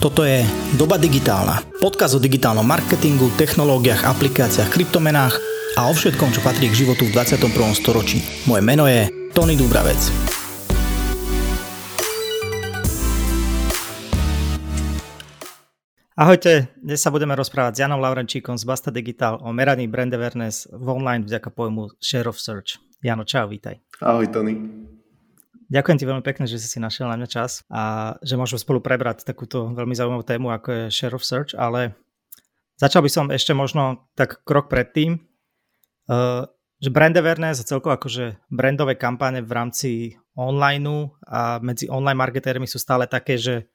Toto 0.00 0.24
je 0.24 0.40
Doba 0.80 0.96
digitálna. 0.96 1.60
Podkaz 1.76 2.16
o 2.16 2.20
digitálnom 2.24 2.64
marketingu, 2.64 3.28
technológiách, 3.36 4.08
aplikáciách, 4.08 4.72
kryptomenách 4.72 5.36
a 5.76 5.86
o 5.86 5.92
všetkom, 5.92 6.32
čo 6.32 6.40
patrí 6.40 6.72
k 6.72 6.88
životu 6.88 7.04
v 7.04 7.12
21. 7.12 7.52
storočí. 7.76 8.24
Moje 8.48 8.64
meno 8.64 8.88
je 8.88 9.12
Tony 9.36 9.60
Dubravec. 9.60 10.00
Ahojte, 16.16 16.72
dnes 16.80 17.04
sa 17.04 17.12
budeme 17.12 17.36
rozprávať 17.36 17.76
s 17.76 17.80
Janom 17.84 18.00
Laurenčíkom 18.00 18.56
z 18.56 18.64
Basta 18.64 18.88
Digital 18.88 19.36
o 19.44 19.52
meraní 19.52 19.84
brand 19.84 20.16
awareness 20.16 20.64
v 20.72 20.96
online 20.96 21.28
vďaka 21.28 21.52
pojmu 21.52 22.00
Share 22.00 22.32
of 22.32 22.40
Search. 22.40 22.80
Jano, 23.04 23.28
čau, 23.28 23.52
vítaj. 23.52 23.76
Ahoj, 24.00 24.32
Tony. 24.32 24.56
Ďakujem 25.70 25.98
ti 26.02 26.08
veľmi 26.10 26.24
pekne, 26.26 26.50
že 26.50 26.58
si 26.58 26.66
si 26.66 26.82
našiel 26.82 27.06
na 27.06 27.14
mňa 27.14 27.28
čas 27.30 27.62
a 27.70 28.14
že 28.26 28.34
môžeme 28.34 28.58
spolu 28.58 28.82
prebrať 28.82 29.22
takúto 29.22 29.70
veľmi 29.70 29.94
zaujímavú 29.94 30.26
tému, 30.26 30.50
ako 30.50 30.68
je 30.74 30.82
Share 30.90 31.14
of 31.14 31.22
Search, 31.22 31.54
ale 31.54 31.94
začal 32.74 33.06
by 33.06 33.10
som 33.10 33.30
ešte 33.30 33.54
možno 33.54 34.10
tak 34.18 34.42
krok 34.42 34.66
predtým, 34.66 35.22
uh, 36.10 36.50
že 36.82 36.90
brand 36.90 37.14
awareness 37.14 37.62
a 37.62 37.68
celkovo 37.70 37.94
akože 37.94 38.50
brandové 38.50 38.98
kampáne 38.98 39.46
v 39.46 39.52
rámci 39.54 39.90
online 40.34 41.14
a 41.22 41.62
medzi 41.62 41.86
online 41.86 42.18
marketérmi 42.18 42.66
sú 42.66 42.82
stále 42.82 43.06
také, 43.06 43.38
že, 43.38 43.70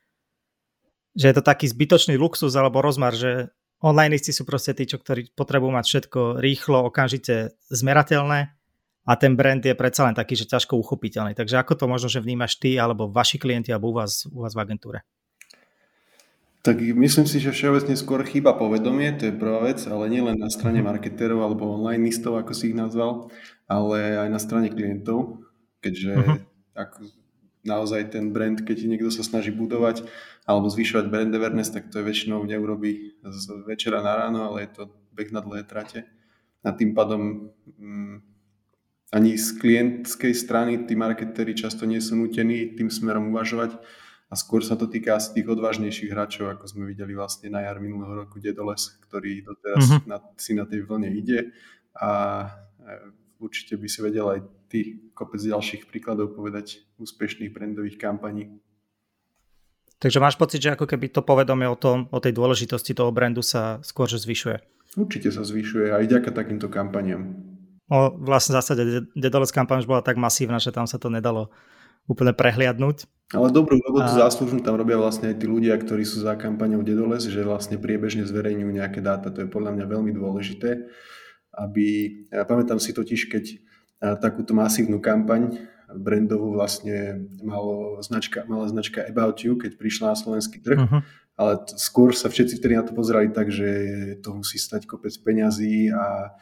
že 1.16 1.32
je 1.32 1.36
to 1.40 1.48
taký 1.48 1.72
zbytočný 1.72 2.20
luxus 2.20 2.60
alebo 2.60 2.84
rozmar, 2.84 3.16
že 3.16 3.56
online 3.80 4.20
sú 4.20 4.44
proste 4.44 4.76
tí, 4.76 4.84
čo, 4.84 5.00
ktorí 5.00 5.32
potrebujú 5.32 5.72
mať 5.72 5.86
všetko 5.86 6.20
rýchlo, 6.44 6.92
okamžite 6.92 7.56
zmerateľné 7.72 8.55
a 9.06 9.14
ten 9.14 9.38
brand 9.38 9.62
je 9.62 9.78
predsa 9.78 10.10
len 10.10 10.18
taký, 10.18 10.34
že 10.34 10.50
ťažko 10.50 10.82
uchopiteľný. 10.82 11.38
Takže 11.38 11.62
ako 11.62 11.78
to 11.78 11.86
možno, 11.86 12.10
že 12.10 12.26
vnímaš 12.26 12.58
ty, 12.58 12.82
alebo 12.82 13.06
vaši 13.06 13.38
klienti, 13.38 13.70
alebo 13.70 13.94
u 13.94 13.96
vás, 14.02 14.26
u 14.26 14.42
vás 14.42 14.58
v 14.58 14.66
agentúre? 14.66 15.06
Tak 16.66 16.82
myslím 16.82 17.30
si, 17.30 17.38
že 17.38 17.54
všeobecne 17.54 17.94
skôr 17.94 18.26
chýba 18.26 18.58
povedomie, 18.58 19.14
to 19.14 19.30
je 19.30 19.38
prvá 19.38 19.70
vec, 19.70 19.86
ale 19.86 20.10
nielen 20.10 20.42
na 20.42 20.50
strane 20.50 20.82
mhm. 20.82 20.90
marketerov 20.90 21.46
alebo 21.46 21.70
online 21.70 22.02
listov, 22.02 22.42
ako 22.42 22.58
si 22.58 22.74
ich 22.74 22.78
nazval, 22.78 23.30
ale 23.70 24.18
aj 24.26 24.30
na 24.34 24.42
strane 24.42 24.74
klientov, 24.74 25.46
keďže 25.86 26.12
uh-huh. 26.18 26.38
ak 26.74 26.98
naozaj 27.66 28.14
ten 28.14 28.34
brand, 28.34 28.58
keď 28.62 28.90
niekto 28.90 29.14
sa 29.14 29.22
snaží 29.22 29.54
budovať 29.54 30.06
alebo 30.46 30.70
zvyšovať 30.70 31.06
brand 31.10 31.34
awareness, 31.34 31.74
tak 31.74 31.90
to 31.90 32.02
je 32.02 32.06
väčšinou 32.06 32.46
neurobí 32.46 33.18
z 33.22 33.46
večera 33.66 34.02
na 34.02 34.14
ráno, 34.18 34.50
ale 34.50 34.66
je 34.66 34.82
to 34.82 34.84
beh 35.14 35.34
na 35.34 35.42
dlhé 35.42 35.66
trate. 35.66 36.06
A 36.62 36.74
tým 36.74 36.94
pádom 36.94 37.54
mm, 37.78 38.35
ani 39.14 39.38
z 39.38 39.48
klientskej 39.62 40.34
strany 40.34 40.86
tí 40.90 40.98
marketéri 40.98 41.54
často 41.54 41.86
nie 41.86 42.02
sú 42.02 42.18
nutení 42.18 42.74
tým 42.74 42.90
smerom 42.90 43.30
uvažovať 43.30 43.78
a 44.26 44.34
skôr 44.34 44.66
sa 44.66 44.74
to 44.74 44.90
týka 44.90 45.16
asi 45.16 45.38
tých 45.38 45.48
odvážnejších 45.54 46.10
hráčov, 46.10 46.58
ako 46.58 46.66
sme 46.66 46.84
videli 46.90 47.14
vlastne 47.14 47.54
na 47.54 47.62
jar 47.62 47.78
minulého 47.78 48.26
roku 48.26 48.42
Dedoles, 48.42 48.98
ktorý 49.06 49.46
doteraz 49.46 49.86
mm-hmm. 49.86 50.10
na, 50.10 50.18
si 50.36 50.52
na 50.58 50.66
tej 50.66 50.82
vlne 50.82 51.14
ide 51.14 51.54
a 51.94 52.10
e, 52.82 53.14
určite 53.38 53.78
by 53.78 53.86
si 53.86 54.00
vedel 54.02 54.26
aj 54.26 54.40
ty 54.68 54.98
kopec 55.14 55.40
ďalších 55.40 55.86
príkladov 55.86 56.34
povedať 56.34 56.82
úspešných 56.98 57.54
brandových 57.54 58.02
kampaní. 58.02 58.58
Takže 59.96 60.20
máš 60.20 60.36
pocit, 60.36 60.60
že 60.60 60.76
ako 60.76 60.90
keby 60.90 61.08
to 61.08 61.24
povedomie 61.24 61.70
o, 61.70 61.78
tom, 61.80 62.12
o 62.12 62.20
tej 62.20 62.36
dôležitosti 62.36 62.92
toho 62.92 63.16
brandu 63.16 63.40
sa 63.40 63.80
skôr 63.80 64.12
že 64.12 64.20
zvyšuje? 64.20 64.60
Určite 65.00 65.32
sa 65.32 65.48
zvyšuje 65.48 65.96
aj 65.96 66.04
ďaká 66.12 66.36
takýmto 66.36 66.68
kampaniam. 66.68 67.55
No, 67.86 68.18
vlastne 68.18 68.54
v 68.54 68.58
zásade 68.62 68.82
kampaň 69.54 69.86
už 69.86 69.90
bola 69.90 70.02
tak 70.02 70.18
masívna, 70.18 70.58
že 70.58 70.74
tam 70.74 70.90
sa 70.90 70.98
to 70.98 71.14
nedalo 71.14 71.54
úplne 72.06 72.34
prehliadnúť. 72.34 73.10
Ale 73.34 73.50
dobrú 73.50 73.82
robotu 73.82 74.14
a... 74.14 74.30
záslužnú 74.30 74.62
tam 74.62 74.78
robia 74.78 74.98
vlastne 74.98 75.34
aj 75.34 75.42
tí 75.42 75.46
ľudia, 75.50 75.74
ktorí 75.78 76.06
sú 76.06 76.22
za 76.22 76.38
kampaňou 76.38 76.86
Dedoles, 76.86 77.26
že 77.26 77.42
vlastne 77.42 77.82
priebežne 77.82 78.26
zverejňujú 78.26 78.72
nejaké 78.74 79.02
dáta. 79.02 79.34
To 79.34 79.46
je 79.46 79.50
podľa 79.50 79.74
mňa 79.74 79.86
veľmi 79.90 80.14
dôležité, 80.14 80.86
aby, 81.58 81.86
ja 82.30 82.46
pamätám 82.46 82.78
si 82.78 82.94
totiž, 82.94 83.30
keď 83.30 83.44
takúto 84.22 84.54
masívnu 84.54 85.02
kampaň 85.02 85.66
brandovú 85.86 86.54
vlastne 86.54 87.26
malo 87.42 88.02
značka, 88.02 88.46
mala 88.50 88.70
značka 88.70 89.06
About 89.06 89.42
You, 89.42 89.58
keď 89.58 89.78
prišla 89.78 90.14
na 90.14 90.18
slovenský 90.18 90.62
trh, 90.62 90.82
uh-huh. 90.82 91.02
ale 91.38 91.54
skôr 91.78 92.14
sa 92.14 92.30
všetci 92.30 92.58
vtedy 92.58 92.74
na 92.78 92.84
to 92.86 92.94
pozerali 92.94 93.30
tak, 93.30 93.50
že 93.54 93.70
to 94.22 94.34
musí 94.34 94.58
stať 94.58 94.90
kopec 94.90 95.14
peňazí 95.22 95.94
a 95.94 96.34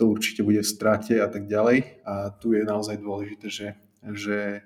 to 0.00 0.08
určite 0.08 0.40
bude 0.40 0.64
v 0.64 0.72
strate 0.72 1.20
a 1.20 1.28
tak 1.28 1.44
ďalej. 1.44 2.00
A 2.08 2.32
tu 2.32 2.56
je 2.56 2.64
naozaj 2.64 2.96
dôležité, 3.04 3.52
že, 3.52 3.76
že 4.00 4.64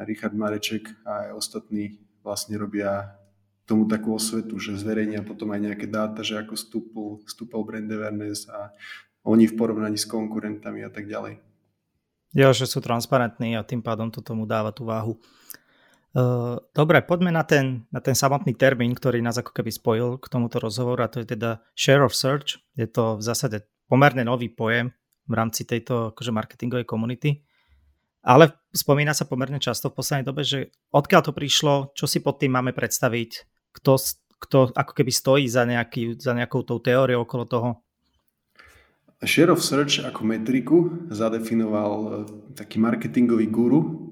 Richard 0.00 0.32
Mareček 0.32 0.88
a 1.04 1.28
aj 1.28 1.36
ostatní 1.36 2.00
vlastne 2.24 2.56
robia 2.56 3.20
tomu 3.68 3.84
takú 3.84 4.16
osvetu, 4.16 4.56
že 4.56 4.80
zverejnia 4.80 5.20
potom 5.20 5.52
aj 5.52 5.60
nejaké 5.60 5.86
dáta, 5.92 6.24
že 6.24 6.40
ako 6.40 6.56
stúpol, 6.56 7.08
stúpol 7.28 7.68
brand 7.68 7.84
awareness 7.92 8.48
a 8.48 8.72
oni 9.28 9.44
v 9.44 9.60
porovnaní 9.60 10.00
s 10.00 10.08
konkurentami 10.08 10.80
a 10.82 10.90
tak 10.90 11.04
ďalej. 11.04 11.36
Jo, 12.32 12.56
že 12.56 12.64
sú 12.64 12.80
transparentní 12.80 13.60
a 13.60 13.68
tým 13.68 13.84
pádom 13.84 14.08
to 14.08 14.24
tomu 14.24 14.48
dáva 14.48 14.72
tú 14.72 14.88
váhu. 14.88 15.20
Dobre, 16.72 17.04
poďme 17.04 17.28
na 17.28 17.44
ten, 17.44 17.84
na 17.92 18.00
ten 18.00 18.16
samotný 18.16 18.56
termín, 18.56 18.96
ktorý 18.96 19.20
nás 19.20 19.36
ako 19.36 19.52
keby 19.52 19.68
spojil 19.68 20.08
k 20.16 20.32
tomuto 20.32 20.60
rozhovoru 20.60 21.04
a 21.04 21.12
to 21.12 21.20
je 21.20 21.36
teda 21.36 21.60
share 21.76 22.04
of 22.04 22.16
search. 22.16 22.56
Je 22.72 22.88
to 22.88 23.20
v 23.20 23.22
zásade 23.24 23.64
pomerne 23.92 24.24
nový 24.24 24.48
pojem 24.48 24.88
v 25.28 25.34
rámci 25.36 25.68
tejto 25.68 26.16
akože 26.16 26.32
marketingovej 26.32 26.88
komunity. 26.88 27.44
Ale 28.24 28.56
spomína 28.72 29.12
sa 29.12 29.28
pomerne 29.28 29.60
často 29.60 29.92
v 29.92 30.00
poslednej 30.00 30.24
dobe, 30.24 30.48
že 30.48 30.72
odkiaľ 30.96 31.20
to 31.28 31.36
prišlo, 31.36 31.92
čo 31.92 32.08
si 32.08 32.24
pod 32.24 32.40
tým 32.40 32.56
máme 32.56 32.72
predstaviť, 32.72 33.30
kto, 33.76 33.92
kto 34.48 34.58
ako 34.72 34.92
keby 34.96 35.12
stojí 35.12 35.44
za, 35.44 35.68
nejaký, 35.68 36.16
za 36.16 36.32
nejakou 36.32 36.64
tou 36.64 36.80
teóriou 36.80 37.28
okolo 37.28 37.44
toho. 37.44 37.70
Share 39.22 39.52
of 39.52 39.60
Search 39.60 40.02
ako 40.02 40.24
metriku 40.24 41.06
zadefinoval 41.12 41.92
e, 41.94 42.08
taký 42.58 42.82
marketingový 42.82 43.46
guru, 43.52 44.10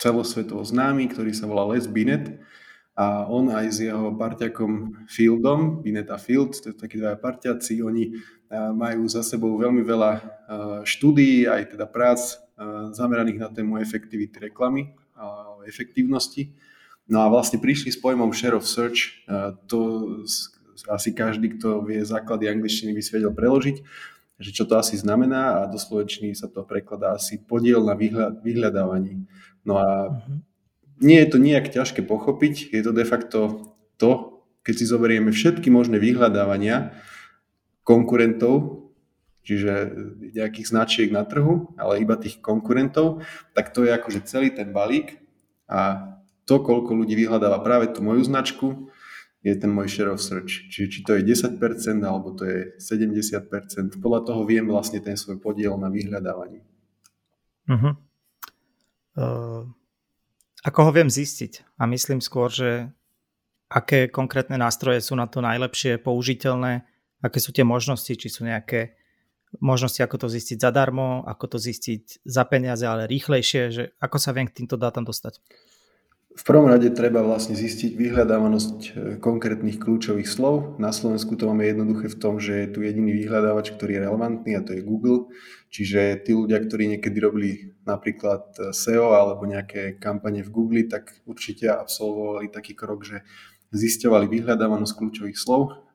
celosvetovo 0.00 0.64
známy, 0.64 1.12
ktorý 1.12 1.36
sa 1.36 1.44
volá 1.44 1.76
Les 1.76 1.84
Binet 1.84 2.40
a 2.96 3.28
on 3.28 3.52
aj 3.52 3.66
s 3.68 3.78
jeho 3.84 4.08
parťakom 4.16 5.04
Fieldom, 5.04 5.84
Binet 5.84 6.08
a 6.08 6.16
Field, 6.16 6.56
to 6.56 6.72
sú 6.72 6.80
takí 6.80 6.96
dva 6.96 7.12
parťaci, 7.20 7.84
oni 7.84 8.16
majú 8.72 9.04
za 9.04 9.20
sebou 9.20 9.52
veľmi 9.60 9.84
veľa 9.84 10.10
štúdií, 10.88 11.44
aj 11.44 11.76
teda 11.76 11.84
prác 11.84 12.40
zameraných 12.96 13.36
na 13.36 13.52
tému 13.52 13.76
efektivity 13.76 14.40
reklamy 14.40 14.96
a 15.12 15.60
efektívnosti. 15.68 16.56
No 17.04 17.20
a 17.20 17.28
vlastne 17.28 17.60
prišli 17.60 17.92
s 17.92 18.00
pojmom 18.00 18.32
share 18.32 18.56
of 18.56 18.64
search, 18.64 19.20
to 19.68 19.78
asi 20.88 21.12
každý, 21.12 21.60
kto 21.60 21.84
vie 21.84 22.00
základy 22.00 22.48
angličtiny, 22.48 22.96
by 22.96 23.02
si 23.04 23.12
vedel 23.12 23.36
preložiť, 23.36 23.76
že 24.40 24.50
čo 24.56 24.64
to 24.64 24.80
asi 24.80 24.96
znamená 24.96 25.60
a 25.60 25.68
do 25.68 25.76
slovenčiny 25.76 26.32
sa 26.32 26.48
to 26.48 26.64
prekladá 26.64 27.12
asi 27.12 27.36
podiel 27.40 27.84
na 27.84 27.92
vyhľadávaní. 28.40 29.28
No 29.68 29.76
a 29.76 30.16
mhm. 30.16 30.45
Nie 31.00 31.18
je 31.20 31.28
to 31.28 31.38
nejak 31.38 31.68
ťažké 31.72 32.04
pochopiť, 32.04 32.72
je 32.72 32.82
to 32.82 32.92
de 32.92 33.04
facto 33.04 33.38
to, 33.96 34.42
keď 34.64 34.74
si 34.74 34.84
zoberieme 34.88 35.30
všetky 35.30 35.70
možné 35.70 36.02
vyhľadávania, 36.02 36.96
konkurentov, 37.86 38.86
čiže 39.46 39.94
nejakých 40.34 40.66
značiek 40.66 41.08
na 41.14 41.22
trhu, 41.22 41.70
ale 41.78 42.02
iba 42.02 42.18
tých 42.18 42.42
konkurentov, 42.42 43.22
tak 43.54 43.70
to 43.70 43.86
je 43.86 43.94
akože 43.94 44.26
celý 44.26 44.50
ten 44.50 44.74
balík 44.74 45.22
a 45.70 46.12
to, 46.46 46.58
koľko 46.62 46.98
ľudí 46.98 47.14
vyhľadáva 47.14 47.62
práve 47.62 47.94
tú 47.94 48.02
moju 48.02 48.26
značku, 48.26 48.90
je 49.46 49.54
ten 49.54 49.70
môj 49.70 49.86
share 49.86 50.10
of 50.10 50.18
search. 50.18 50.66
Čiže 50.74 50.86
či 50.90 50.98
to 51.06 51.14
je 51.14 51.22
10% 51.22 51.62
alebo 52.02 52.34
to 52.34 52.42
je 52.42 52.74
70%, 52.82 54.02
podľa 54.02 54.20
toho 54.26 54.42
viem 54.42 54.66
vlastne 54.66 54.98
ten 54.98 55.14
svoj 55.14 55.38
podiel 55.38 55.78
na 55.78 55.86
vyhľadávaní. 55.86 56.66
Uh-huh. 57.70 57.94
Uh, 59.14 59.70
ako 60.66 60.90
ho 60.90 60.90
viem 60.90 61.06
zistiť? 61.06 61.78
A 61.78 61.86
myslím 61.86 62.18
skôr, 62.18 62.50
že 62.50 62.90
aké 63.70 64.10
konkrétne 64.10 64.58
nástroje 64.58 64.98
sú 64.98 65.14
na 65.14 65.30
to 65.30 65.38
najlepšie 65.38 66.02
použiteľné, 66.02 66.82
aké 67.22 67.38
sú 67.38 67.54
tie 67.54 67.62
možnosti, 67.62 68.10
či 68.10 68.26
sú 68.26 68.42
nejaké 68.42 68.98
možnosti, 69.62 70.02
ako 70.02 70.26
to 70.26 70.28
zistiť 70.28 70.58
zadarmo, 70.58 71.22
ako 71.22 71.56
to 71.56 71.58
zistiť 71.62 72.26
za 72.26 72.42
peniaze, 72.50 72.82
ale 72.82 73.06
rýchlejšie, 73.06 73.62
že 73.70 73.84
ako 74.02 74.18
sa 74.18 74.34
viem 74.34 74.50
k 74.50 74.62
týmto 74.62 74.74
dátam 74.74 75.06
dostať? 75.06 75.38
V 76.36 76.42
prvom 76.44 76.68
rade 76.68 76.92
treba 76.92 77.24
vlastne 77.24 77.56
zistiť 77.56 77.96
vyhľadávanosť 77.96 78.76
e, 78.76 78.90
konkrétnych 79.16 79.80
kľúčových 79.80 80.28
slov. 80.28 80.76
Na 80.76 80.92
Slovensku 80.92 81.32
to 81.32 81.48
máme 81.48 81.64
jednoduché 81.64 82.12
v 82.12 82.20
tom, 82.20 82.36
že 82.36 82.68
je 82.68 82.68
tu 82.76 82.78
jediný 82.84 83.16
vyhľadávač, 83.16 83.72
ktorý 83.72 83.96
je 83.96 84.02
relevantný 84.04 84.52
a 84.52 84.60
to 84.60 84.76
je 84.76 84.84
Google. 84.84 85.32
Čiže 85.72 86.20
tí 86.28 86.36
ľudia, 86.36 86.60
ktorí 86.60 86.92
niekedy 86.92 87.16
robili 87.24 87.72
napríklad 87.88 88.52
e, 88.52 88.76
SEO 88.76 89.16
alebo 89.16 89.48
nejaké 89.48 89.96
kampane 89.96 90.44
v 90.44 90.52
Google, 90.52 90.84
tak 90.84 91.24
určite 91.24 91.72
absolvovali 91.72 92.52
taký 92.52 92.76
krok, 92.76 93.08
že 93.08 93.24
zisťovali 93.72 94.28
vyhľadávanosť 94.28 94.92
kľúčových 94.92 95.40
slov 95.40 95.86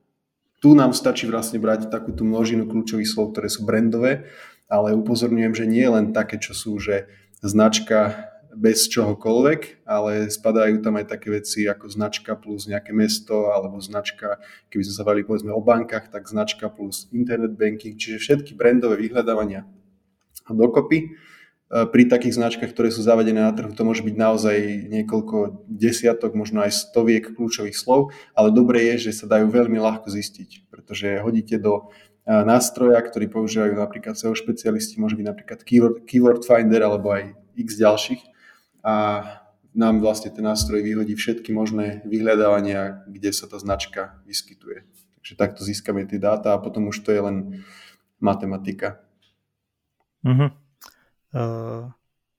tu 0.61 0.77
nám 0.77 0.93
stačí 0.93 1.25
vlastne 1.25 1.57
brať 1.57 1.89
takúto 1.89 2.21
množinu 2.21 2.69
kľúčových 2.69 3.09
slov, 3.09 3.33
ktoré 3.33 3.49
sú 3.49 3.65
brandové, 3.65 4.29
ale 4.69 4.93
upozorňujem, 4.93 5.53
že 5.57 5.65
nie 5.65 5.89
len 5.89 6.13
také, 6.13 6.37
čo 6.37 6.53
sú, 6.53 6.77
že 6.77 7.09
značka 7.41 8.30
bez 8.51 8.91
čohokoľvek, 8.91 9.87
ale 9.87 10.27
spadajú 10.27 10.83
tam 10.83 10.99
aj 10.99 11.07
také 11.07 11.31
veci 11.31 11.63
ako 11.67 11.87
značka 11.87 12.35
plus 12.35 12.67
nejaké 12.67 12.91
mesto 12.91 13.55
alebo 13.55 13.79
značka, 13.79 14.43
keby 14.67 14.83
sme 14.83 14.95
sa 14.95 15.07
bavili 15.07 15.23
povedzme 15.23 15.55
o 15.55 15.63
bankách, 15.63 16.11
tak 16.11 16.27
značka 16.27 16.67
plus 16.67 17.07
internet 17.15 17.55
banking, 17.55 17.95
čiže 17.95 18.19
všetky 18.19 18.59
brandové 18.59 18.99
vyhľadávania 19.07 19.63
dokopy. 20.51 21.15
Pri 21.71 22.03
takých 22.11 22.35
značkách, 22.35 22.75
ktoré 22.75 22.91
sú 22.91 22.99
zavedené 22.99 23.47
na 23.47 23.55
trhu, 23.55 23.71
to 23.71 23.87
môže 23.87 24.03
byť 24.03 24.15
naozaj 24.19 24.57
niekoľko 24.91 25.63
desiatok, 25.71 26.35
možno 26.35 26.67
aj 26.67 26.75
stoviek 26.75 27.31
kľúčových 27.31 27.79
slov, 27.79 28.11
ale 28.35 28.51
dobre 28.51 28.83
je, 28.91 29.07
že 29.07 29.23
sa 29.23 29.31
dajú 29.31 29.47
veľmi 29.47 29.79
ľahko 29.79 30.11
zistiť, 30.11 30.67
pretože 30.67 31.23
hodíte 31.23 31.55
do 31.55 31.95
nástroja, 32.27 32.99
ktorý 32.99 33.31
používajú 33.31 33.79
napríklad 33.79 34.19
SEO 34.19 34.35
špecialisti, 34.35 34.99
môže 34.99 35.15
byť 35.15 35.23
napríklad 35.23 35.63
Keyword, 35.63 36.03
Keyword 36.03 36.43
Finder 36.43 36.83
alebo 36.83 37.15
aj 37.15 37.39
x 37.55 37.79
ďalších 37.79 38.19
a 38.81 39.23
nám 39.71 40.03
vlastne 40.03 40.33
ten 40.33 40.43
nástroj 40.43 40.83
vyhodí 40.83 41.15
všetky 41.15 41.55
možné 41.55 42.03
vyhľadávania, 42.03 43.07
kde 43.07 43.31
sa 43.31 43.47
tá 43.47 43.55
značka 43.55 44.19
vyskytuje. 44.27 44.83
Takže 45.21 45.33
takto 45.39 45.61
získame 45.63 46.03
tie 46.03 46.19
dáta 46.19 46.51
a 46.51 46.61
potom 46.61 46.91
už 46.91 47.05
to 47.05 47.15
je 47.15 47.21
len 47.23 47.37
matematika. 48.19 48.99
Uh-huh. 50.25 50.51
Uh, 51.31 51.89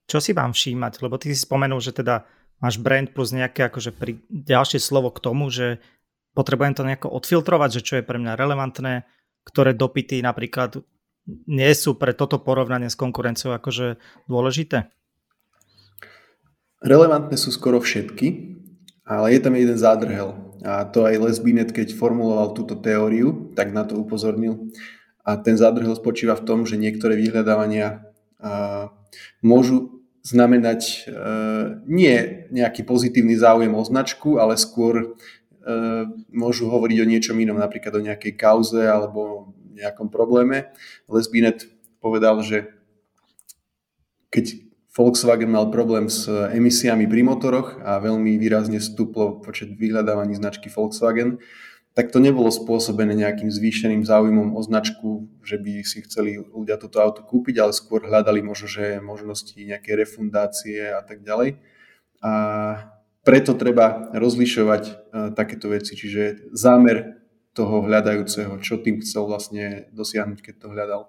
čo 0.06 0.18
si 0.20 0.36
vám 0.36 0.52
všímať? 0.52 1.00
Lebo 1.00 1.16
ty 1.16 1.32
si 1.32 1.40
spomenul, 1.40 1.80
že 1.80 1.96
teda 1.96 2.28
máš 2.60 2.76
brand 2.78 3.08
plus 3.10 3.32
nejaké 3.32 3.72
akože 3.72 3.96
pri 3.96 4.20
ďalšie 4.28 4.78
slovo 4.78 5.08
k 5.08 5.22
tomu, 5.24 5.48
že 5.48 5.80
potrebujem 6.36 6.76
to 6.76 6.86
nejako 6.86 7.08
odfiltrovať, 7.16 7.80
že 7.80 7.84
čo 7.84 7.94
je 7.98 8.06
pre 8.06 8.20
mňa 8.20 8.36
relevantné, 8.36 9.08
ktoré 9.42 9.72
dopity 9.72 10.20
napríklad 10.20 10.84
nie 11.26 11.72
sú 11.72 11.94
pre 11.94 12.12
toto 12.12 12.42
porovnanie 12.42 12.90
s 12.90 12.98
konkurenciou 12.98 13.54
akože 13.54 13.98
dôležité? 14.26 14.90
Relevantné 16.82 17.38
sú 17.38 17.54
skoro 17.54 17.78
všetky, 17.78 18.58
ale 19.06 19.34
je 19.34 19.40
tam 19.40 19.54
jeden 19.54 19.78
zádrhel. 19.78 20.34
A 20.62 20.86
to 20.86 21.06
aj 21.06 21.18
Les 21.18 21.38
Binet, 21.42 21.70
keď 21.74 21.94
formuloval 21.94 22.54
túto 22.54 22.78
teóriu, 22.78 23.50
tak 23.58 23.74
na 23.74 23.82
to 23.82 23.98
upozornil. 23.98 24.70
A 25.22 25.38
ten 25.38 25.54
zádrhel 25.54 25.94
spočíva 25.94 26.34
v 26.38 26.46
tom, 26.46 26.58
že 26.66 26.78
niektoré 26.78 27.14
vyhľadávania 27.18 28.02
môžu 29.42 30.02
znamenať 30.22 31.10
nie 31.86 32.46
nejaký 32.50 32.86
pozitívny 32.86 33.34
záujem 33.38 33.74
o 33.74 33.82
značku, 33.82 34.38
ale 34.38 34.58
skôr 34.58 35.14
E, 35.62 35.74
môžu 36.34 36.66
hovoriť 36.66 36.98
o 36.98 37.06
niečom 37.06 37.38
inom, 37.38 37.54
napríklad 37.54 37.94
o 37.94 38.02
nejakej 38.02 38.34
kauze 38.34 38.82
alebo 38.82 39.54
nejakom 39.78 40.10
probléme. 40.10 40.74
Les 41.06 41.26
Binet 41.30 41.70
povedal, 42.02 42.42
že 42.42 42.66
keď 44.34 44.58
Volkswagen 44.92 45.48
mal 45.48 45.72
problém 45.72 46.12
s 46.12 46.28
emisiami 46.28 47.08
pri 47.08 47.24
motoroch 47.24 47.80
a 47.80 47.96
veľmi 47.96 48.36
výrazne 48.36 48.76
stúplo 48.76 49.40
počet 49.40 49.72
vyhľadávaní 49.72 50.36
značky 50.36 50.68
Volkswagen, 50.68 51.40
tak 51.96 52.12
to 52.12 52.20
nebolo 52.20 52.48
spôsobené 52.48 53.12
nejakým 53.16 53.52
zvýšeným 53.52 54.04
záujmom 54.04 54.56
o 54.56 54.60
značku, 54.64 55.28
že 55.44 55.60
by 55.60 55.84
si 55.84 56.04
chceli 56.04 56.40
ľudia 56.40 56.80
toto 56.80 57.00
auto 57.00 57.20
kúpiť, 57.24 57.60
ale 57.60 57.72
skôr 57.76 58.04
hľadali 58.04 58.40
možno, 58.40 58.68
že 58.68 59.00
možnosti 59.00 59.56
nejaké 59.56 59.96
refundácie 59.96 60.88
a 60.88 61.04
tak 61.04 61.20
ďalej. 61.24 61.60
A 62.24 62.32
preto 63.24 63.52
treba 63.56 64.12
rozlišovať 64.16 64.82
uh, 64.88 64.94
takéto 65.36 65.68
veci, 65.68 65.96
čiže 65.96 66.52
zámer 66.56 67.20
toho 67.52 67.84
hľadajúceho, 67.84 68.56
čo 68.64 68.80
tým 68.80 69.04
chcel 69.04 69.28
vlastne 69.28 69.88
dosiahnuť, 69.92 70.40
keď 70.40 70.54
to 70.56 70.72
hľadal. 70.72 71.02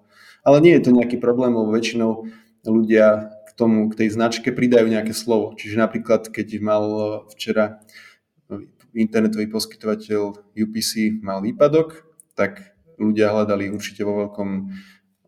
Ale 0.44 0.60
nie 0.60 0.76
je 0.76 0.84
to 0.84 0.92
nejaký 0.92 1.16
problém, 1.16 1.56
lebo 1.56 1.72
väčšinou 1.72 2.28
ľudia 2.68 3.33
tomu, 3.54 3.90
k 3.90 4.04
tej 4.04 4.08
značke 4.14 4.50
pridajú 4.50 4.90
nejaké 4.90 5.14
slovo. 5.14 5.54
Čiže 5.54 5.78
napríklad, 5.78 6.30
keď 6.30 6.48
mal 6.58 6.84
e, 6.84 7.06
včera 7.34 7.80
internetový 8.94 9.50
poskytovateľ 9.50 10.54
UPC 10.54 11.18
mal 11.22 11.42
výpadok, 11.42 12.06
tak 12.38 12.78
ľudia 12.94 13.34
hľadali 13.34 13.74
určite 13.74 14.06
vo 14.06 14.22
veľkom, 14.22 14.50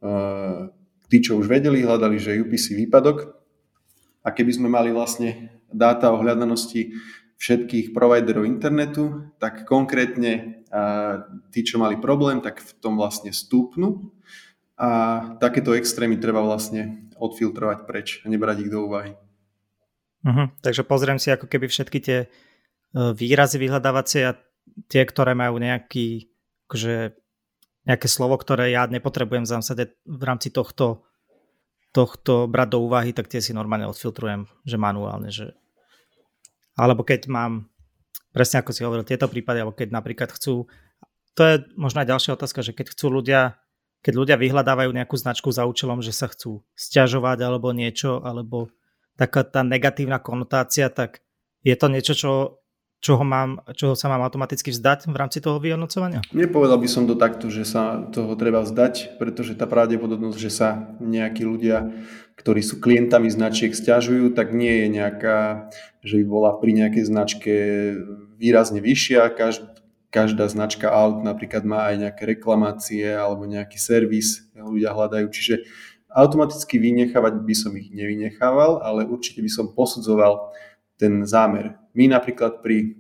uh, 0.06 0.70
tí, 1.10 1.18
čo 1.18 1.34
už 1.34 1.50
vedeli, 1.50 1.82
hľadali, 1.82 2.14
že 2.14 2.38
UPC 2.38 2.78
výpadok. 2.78 3.34
A 4.22 4.30
keby 4.30 4.54
sme 4.54 4.70
mali 4.70 4.94
vlastne 4.94 5.50
dáta 5.66 6.14
o 6.14 6.22
hľadanosti 6.22 6.94
všetkých 7.42 7.90
providerov 7.90 8.46
internetu, 8.46 9.34
tak 9.42 9.66
konkrétne 9.66 10.64
tí, 11.52 11.60
čo 11.62 11.76
mali 11.78 12.00
problém, 12.00 12.40
tak 12.42 12.64
v 12.64 12.72
tom 12.80 12.96
vlastne 12.96 13.30
stúpnu 13.30 14.10
a 14.76 15.20
takéto 15.40 15.72
extrémy 15.72 16.20
treba 16.20 16.44
vlastne 16.44 17.05
odfiltrovať 17.16 17.78
preč 17.88 18.08
a 18.22 18.30
nebrať 18.30 18.66
ich 18.66 18.70
do 18.72 18.86
úvahy. 18.86 19.16
Uh-huh. 20.26 20.50
Takže 20.60 20.82
pozriem 20.82 21.20
si 21.22 21.30
ako 21.30 21.46
keby 21.46 21.70
všetky 21.70 21.98
tie 22.02 22.18
e, 22.24 22.28
výrazy 22.94 23.62
vyhľadávacie 23.62 24.22
a 24.26 24.36
tie, 24.90 25.02
ktoré 25.06 25.38
majú 25.38 25.62
nejaký, 25.62 26.28
akože, 26.66 27.14
nejaké 27.86 28.08
slovo, 28.10 28.34
ktoré 28.36 28.74
ja 28.74 28.90
nepotrebujem 28.90 29.46
v 29.46 29.52
zásade 29.52 29.94
v 30.02 30.22
rámci 30.22 30.50
tohto 30.50 31.06
tohto 31.96 32.44
brať 32.44 32.76
do 32.76 32.78
úvahy, 32.84 33.16
tak 33.16 33.32
tie 33.32 33.40
si 33.40 33.56
normálne 33.56 33.88
odfiltrujem, 33.88 34.44
že 34.68 34.76
manuálne, 34.76 35.32
že 35.32 35.56
alebo 36.76 37.08
keď 37.08 37.24
mám, 37.32 37.72
presne 38.36 38.60
ako 38.60 38.76
si 38.76 38.84
hovoril, 38.84 39.08
tieto 39.08 39.32
prípady, 39.32 39.64
alebo 39.64 39.72
keď 39.72 39.96
napríklad 39.96 40.28
chcú, 40.28 40.68
to 41.32 41.40
je 41.40 41.64
možno 41.80 42.04
aj 42.04 42.12
ďalšia 42.12 42.36
otázka, 42.36 42.60
že 42.60 42.76
keď 42.76 42.92
chcú 42.92 43.08
ľudia, 43.08 43.56
keď 44.02 44.14
ľudia 44.14 44.36
vyhľadávajú 44.38 44.90
nejakú 44.92 45.16
značku 45.18 45.50
za 45.50 45.66
účelom, 45.66 46.00
že 46.00 46.14
sa 46.14 46.30
chcú 46.30 46.62
stiažovať 46.78 47.38
alebo 47.42 47.74
niečo, 47.74 48.22
alebo 48.22 48.70
taká 49.16 49.42
tá 49.42 49.64
negatívna 49.64 50.20
konotácia, 50.20 50.92
tak 50.92 51.24
je 51.66 51.74
to 51.74 51.86
niečo, 51.90 52.14
čo 52.14 52.32
čoho, 53.00 53.22
mám, 53.22 53.62
čoho 53.76 53.94
sa 53.94 54.08
mám 54.08 54.24
automaticky 54.24 54.72
vzdať 54.72 55.06
v 55.06 55.16
rámci 55.16 55.38
toho 55.38 55.60
vyhodnocovania? 55.60 56.24
Nepovedal 56.32 56.80
by 56.80 56.88
som 56.88 57.04
to 57.04 57.14
takto, 57.14 57.52
že 57.52 57.68
sa 57.68 58.08
toho 58.10 58.34
treba 58.34 58.64
vzdať, 58.64 59.20
pretože 59.20 59.54
tá 59.54 59.68
pravdepodobnosť, 59.68 60.38
že 60.38 60.50
sa 60.50 60.68
nejakí 60.98 61.44
ľudia, 61.44 61.92
ktorí 62.34 62.60
sú 62.64 62.82
klientami 62.82 63.30
značiek, 63.30 63.72
stiažujú, 63.72 64.32
tak 64.32 64.50
nie 64.50 64.84
je 64.84 64.86
nejaká, 64.90 65.70
že 66.02 66.18
by 66.22 66.24
bola 66.26 66.50
pri 66.56 66.72
nejakej 66.84 67.04
značke 67.06 67.54
výrazne 68.36 68.80
vyššia. 68.82 69.30
Každá, 69.32 69.85
každá 70.16 70.48
značka 70.48 70.88
aut 70.88 71.20
napríklad 71.20 71.60
má 71.68 71.92
aj 71.92 72.08
nejaké 72.08 72.24
reklamácie 72.24 73.04
alebo 73.12 73.44
nejaký 73.44 73.76
servis, 73.76 74.48
ľudia 74.56 74.96
hľadajú. 74.96 75.28
Čiže 75.28 75.68
automaticky 76.08 76.80
vynechávať 76.80 77.44
by 77.44 77.52
som 77.52 77.76
ich 77.76 77.92
nevynechával, 77.92 78.80
ale 78.80 79.04
určite 79.04 79.44
by 79.44 79.50
som 79.52 79.76
posudzoval 79.76 80.56
ten 80.96 81.28
zámer. 81.28 81.76
My 81.92 82.08
napríklad 82.08 82.64
pri, 82.64 82.96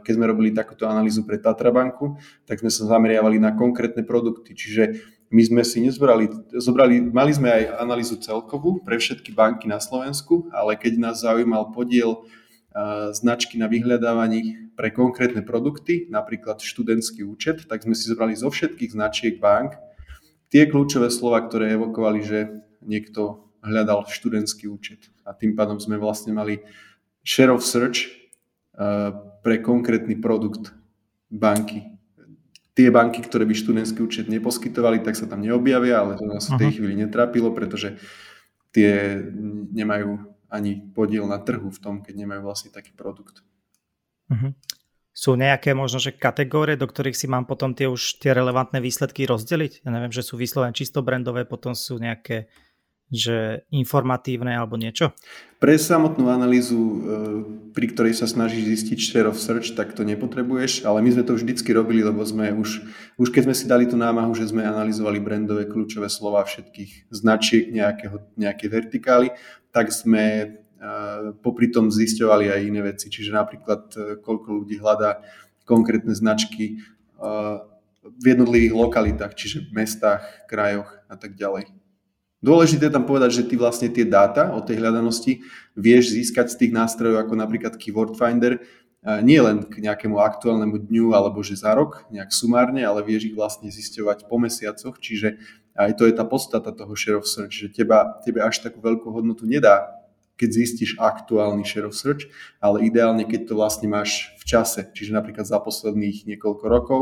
keď 0.00 0.12
sme 0.16 0.32
robili 0.32 0.56
takúto 0.56 0.88
analýzu 0.88 1.28
pre 1.28 1.36
Tatra 1.36 1.68
banku, 1.68 2.16
tak 2.48 2.64
sme 2.64 2.72
sa 2.72 2.88
zameriavali 2.88 3.36
na 3.36 3.52
konkrétne 3.52 4.00
produkty, 4.00 4.56
čiže 4.56 5.12
my 5.28 5.42
sme 5.44 5.62
si 5.66 5.84
nezbrali, 5.84 6.56
zobrali, 6.56 7.02
mali 7.02 7.36
sme 7.36 7.52
aj 7.52 7.84
analýzu 7.84 8.16
celkovú 8.16 8.80
pre 8.80 8.96
všetky 8.96 9.36
banky 9.36 9.68
na 9.68 9.76
Slovensku, 9.76 10.48
ale 10.56 10.80
keď 10.80 10.96
nás 10.96 11.20
zaujímal 11.20 11.76
podiel 11.76 12.24
značky 13.12 13.60
na 13.60 13.68
vyhľadávaní 13.68 14.65
pre 14.76 14.92
konkrétne 14.92 15.40
produkty, 15.40 16.06
napríklad 16.12 16.60
študentský 16.60 17.24
účet, 17.24 17.64
tak 17.64 17.82
sme 17.82 17.96
si 17.96 18.12
zobrali 18.12 18.36
zo 18.36 18.52
všetkých 18.52 18.92
značiek 18.92 19.40
bank 19.40 19.74
tie 20.52 20.68
kľúčové 20.68 21.10
slova, 21.10 21.42
ktoré 21.42 21.74
evokovali, 21.74 22.20
že 22.22 22.38
niekto 22.84 23.50
hľadal 23.64 24.06
študentský 24.06 24.70
účet. 24.70 25.10
A 25.26 25.34
tým 25.34 25.58
pádom 25.58 25.82
sme 25.82 25.98
vlastne 25.98 26.30
mali 26.30 26.62
share 27.26 27.50
of 27.50 27.66
search 27.66 28.06
uh, 28.78 29.10
pre 29.42 29.58
konkrétny 29.58 30.14
produkt 30.22 30.70
banky. 31.26 31.90
Tie 32.76 32.92
banky, 32.92 33.24
ktoré 33.24 33.48
by 33.48 33.56
študentský 33.56 34.04
účet 34.04 34.26
neposkytovali, 34.28 35.00
tak 35.00 35.16
sa 35.16 35.24
tam 35.24 35.40
neobjavia, 35.40 36.04
ale 36.04 36.20
to 36.20 36.28
nás 36.28 36.46
v 36.52 36.60
tej 36.60 36.70
chvíli 36.78 36.94
netrápilo, 36.94 37.50
pretože 37.56 37.96
tie 38.70 39.16
nemajú 39.72 40.36
ani 40.52 40.78
podiel 40.92 41.24
na 41.24 41.40
trhu 41.40 41.72
v 41.72 41.80
tom, 41.80 41.94
keď 42.04 42.14
nemajú 42.22 42.44
vlastne 42.44 42.70
taký 42.70 42.92
produkt. 42.92 43.40
Uh-huh. 44.30 44.52
Sú 45.16 45.32
nejaké 45.32 45.72
možno, 45.72 45.96
že 45.96 46.12
kategórie, 46.12 46.76
do 46.76 46.84
ktorých 46.84 47.16
si 47.16 47.24
mám 47.24 47.48
potom 47.48 47.72
tie 47.72 47.88
už 47.88 48.20
tie 48.20 48.36
relevantné 48.36 48.84
výsledky 48.84 49.24
rozdeliť? 49.24 49.86
Ja 49.86 49.90
neviem, 49.94 50.12
že 50.12 50.20
sú 50.20 50.36
vyslovené 50.36 50.76
čisto 50.76 51.00
brandové, 51.00 51.48
potom 51.48 51.72
sú 51.72 51.96
nejaké 51.96 52.52
že 53.06 53.62
informatívne 53.70 54.50
alebo 54.58 54.74
niečo? 54.74 55.14
Pre 55.62 55.72
samotnú 55.78 56.26
analýzu, 56.26 56.74
e, 56.76 56.96
pri 57.70 57.86
ktorej 57.94 58.18
sa 58.18 58.26
snažíš 58.26 58.66
zistiť 58.66 58.98
share 58.98 59.30
of 59.30 59.38
search, 59.38 59.78
tak 59.78 59.94
to 59.94 60.02
nepotrebuješ, 60.02 60.82
ale 60.82 61.06
my 61.06 61.14
sme 61.14 61.22
to 61.22 61.38
vždycky 61.38 61.70
robili, 61.70 62.02
lebo 62.02 62.18
sme 62.26 62.50
už, 62.50 62.82
už 63.16 63.28
keď 63.30 63.42
sme 63.46 63.54
si 63.54 63.64
dali 63.70 63.86
tú 63.86 63.94
námahu, 63.94 64.34
že 64.34 64.50
sme 64.50 64.66
analyzovali 64.66 65.22
brandové 65.22 65.70
kľúčové 65.70 66.10
slova 66.10 66.42
všetkých 66.42 67.08
značiek 67.14 67.70
nejakého, 67.70 68.26
nejaké 68.34 68.66
vertikály, 68.66 69.30
tak 69.70 69.94
sme 69.94 70.58
popri 71.40 71.72
tom 71.72 71.88
zisťovali 71.88 72.52
aj 72.52 72.60
iné 72.68 72.80
veci. 72.84 73.08
Čiže 73.08 73.32
napríklad, 73.32 73.82
e, 73.96 73.98
koľko 74.20 74.62
ľudí 74.62 74.76
hľadá 74.76 75.24
konkrétne 75.66 76.14
značky 76.14 76.78
v 78.06 78.24
jednotlivých 78.24 78.76
lokalitách, 78.76 79.32
čiže 79.34 79.66
v 79.66 79.82
mestách, 79.82 80.22
krajoch 80.46 80.86
a 81.10 81.16
tak 81.18 81.34
ďalej. 81.34 81.72
Dôležité 82.44 82.86
je 82.86 82.94
tam 82.94 83.08
povedať, 83.08 83.42
že 83.42 83.46
ty 83.48 83.58
vlastne 83.58 83.88
tie 83.90 84.06
dáta 84.06 84.54
o 84.54 84.62
tej 84.62 84.78
hľadanosti 84.78 85.42
vieš 85.74 86.14
získať 86.14 86.52
z 86.52 86.58
tých 86.60 86.72
nástrojov 86.76 87.24
ako 87.24 87.34
napríklad 87.34 87.74
Keyword 87.74 88.14
Finder, 88.14 88.62
nie 89.22 89.38
len 89.38 89.62
k 89.62 89.82
nejakému 89.82 90.18
aktuálnemu 90.18 90.86
dňu 90.90 91.14
alebo 91.14 91.38
že 91.42 91.58
za 91.58 91.72
rok, 91.74 92.06
nejak 92.10 92.34
sumárne, 92.34 92.82
ale 92.82 93.06
vieš 93.06 93.30
ich 93.30 93.36
vlastne 93.38 93.70
zisťovať 93.70 94.26
po 94.26 94.36
mesiacoch, 94.38 94.98
čiže 94.98 95.38
aj 95.78 95.94
to 95.94 96.10
je 96.10 96.14
tá 96.16 96.26
podstata 96.26 96.74
toho 96.74 96.92
share 96.98 97.18
of 97.20 97.26
search, 97.28 97.54
že 97.54 97.68
teba, 97.70 98.18
tebe 98.26 98.42
až 98.42 98.62
takú 98.66 98.82
veľkú 98.82 99.06
hodnotu 99.14 99.46
nedá, 99.46 100.05
keď 100.36 100.48
zistíš 100.52 101.00
aktuálny 101.00 101.64
share 101.64 101.88
of 101.88 101.96
search, 101.96 102.28
ale 102.60 102.84
ideálne, 102.84 103.24
keď 103.24 103.50
to 103.50 103.54
vlastne 103.56 103.88
máš 103.88 104.36
v 104.36 104.44
čase, 104.44 104.88
čiže 104.92 105.16
napríklad 105.16 105.48
za 105.48 105.56
posledných 105.56 106.28
niekoľko 106.28 106.64
rokov 106.68 107.00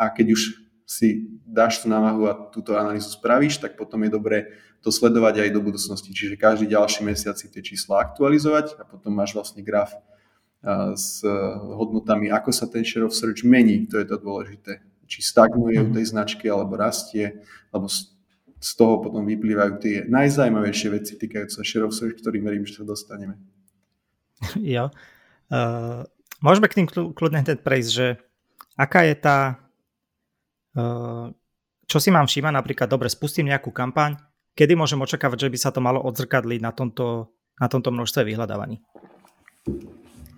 a 0.00 0.08
keď 0.08 0.32
už 0.32 0.42
si 0.90 1.38
dáš 1.46 1.84
tú 1.84 1.86
námahu 1.86 2.26
a 2.26 2.34
túto 2.50 2.74
analýzu 2.74 3.14
spravíš, 3.14 3.62
tak 3.62 3.78
potom 3.78 4.02
je 4.02 4.10
dobré 4.10 4.38
to 4.82 4.90
sledovať 4.90 5.46
aj 5.46 5.50
do 5.54 5.60
budúcnosti. 5.62 6.10
Čiže 6.10 6.40
každý 6.40 6.66
ďalší 6.66 7.06
mesiac 7.06 7.38
si 7.38 7.46
tie 7.46 7.62
čísla 7.62 8.02
aktualizovať 8.02 8.80
a 8.80 8.82
potom 8.82 9.14
máš 9.14 9.36
vlastne 9.36 9.62
graf 9.62 9.94
s 10.96 11.24
hodnotami, 11.78 12.28
ako 12.28 12.50
sa 12.52 12.66
ten 12.66 12.84
share 12.84 13.06
of 13.06 13.16
search 13.16 13.46
mení, 13.46 13.86
to 13.86 13.96
je 13.96 14.06
to 14.08 14.16
dôležité. 14.18 14.82
Či 15.06 15.24
stagnuje 15.24 15.78
u 15.80 15.88
mhm. 15.88 15.94
tej 15.94 16.04
značky, 16.10 16.46
alebo 16.50 16.74
rastie, 16.74 17.38
alebo 17.70 17.86
z 18.60 18.70
toho 18.76 19.00
potom 19.00 19.24
vyplývajú 19.24 19.72
tie 19.80 19.96
najzajímavejšie 20.04 20.88
veci 20.92 21.16
týkajúce 21.16 21.56
sa 21.56 21.64
share 21.64 21.88
of 21.88 21.96
search, 21.96 22.20
ktorým 22.20 22.44
verím, 22.44 22.68
že 22.68 22.80
sa 22.80 22.84
dostaneme. 22.84 23.40
Jo. 24.60 24.88
Uh, 25.50 26.06
môžeme 26.40 26.70
k 26.70 26.80
tým 26.80 26.86
kľudne 26.88 27.42
hneď 27.42 27.60
prejsť, 27.60 27.90
že 27.90 28.06
aká 28.78 29.04
je 29.04 29.14
tá, 29.18 29.38
uh, 30.78 31.28
čo 31.90 31.98
si 31.98 32.08
mám 32.14 32.30
všímať, 32.30 32.54
napríklad, 32.54 32.88
dobre, 32.88 33.10
spustím 33.10 33.50
nejakú 33.50 33.74
kampaň, 33.74 34.16
kedy 34.54 34.78
môžem 34.78 35.02
očakávať, 35.02 35.48
že 35.48 35.52
by 35.52 35.58
sa 35.58 35.74
to 35.74 35.82
malo 35.82 35.98
odzrkadliť 36.06 36.60
na 36.62 36.70
tomto, 36.70 37.34
na 37.58 37.66
tomto 37.66 37.90
množstve 37.90 38.22
vyhľadávaní? 38.22 38.78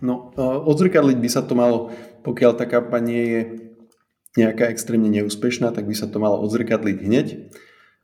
No, 0.03 0.35
odzrkadliť 0.41 1.19
by 1.23 1.29
sa 1.31 1.47
to 1.47 1.55
malo, 1.55 1.95
pokiaľ 2.27 2.59
tá 2.59 2.67
kampaň 2.67 3.03
nie 3.07 3.23
je 3.23 3.41
nejaká 4.35 4.73
extrémne 4.73 5.13
neúspešná, 5.13 5.71
tak 5.71 5.85
by 5.87 5.95
sa 5.95 6.09
to 6.09 6.19
malo 6.19 6.41
odzrkadliť 6.43 6.99
hneď. 6.99 7.29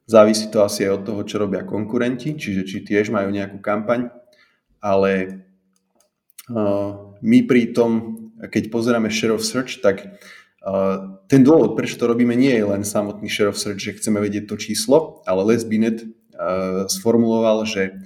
Závisí 0.09 0.49
to 0.49 0.65
asi 0.65 0.89
aj 0.89 0.93
od 0.99 1.03
toho, 1.05 1.21
čo 1.29 1.37
robia 1.37 1.69
konkurenti, 1.69 2.33
čiže 2.33 2.65
či 2.65 2.81
tiež 2.81 3.13
majú 3.13 3.29
nejakú 3.29 3.61
kampaň, 3.61 4.09
ale 4.81 5.45
my 7.21 7.39
pri 7.45 7.77
tom, 7.77 8.17
keď 8.41 8.73
pozeráme 8.73 9.13
share 9.13 9.37
of 9.37 9.45
search, 9.45 9.85
tak 9.85 10.17
ten 11.29 11.45
dôvod, 11.45 11.77
prečo 11.77 12.01
to 12.01 12.09
robíme, 12.09 12.33
nie 12.33 12.57
je 12.57 12.65
len 12.65 12.89
samotný 12.89 13.29
share 13.29 13.53
of 13.53 13.61
search, 13.61 13.85
že 13.85 14.01
chceme 14.01 14.17
vedieť 14.17 14.49
to 14.49 14.57
číslo, 14.57 15.21
ale 15.29 15.45
Les 15.45 15.61
Binet 15.69 16.09
sformuloval, 16.89 17.69
že 17.69 18.01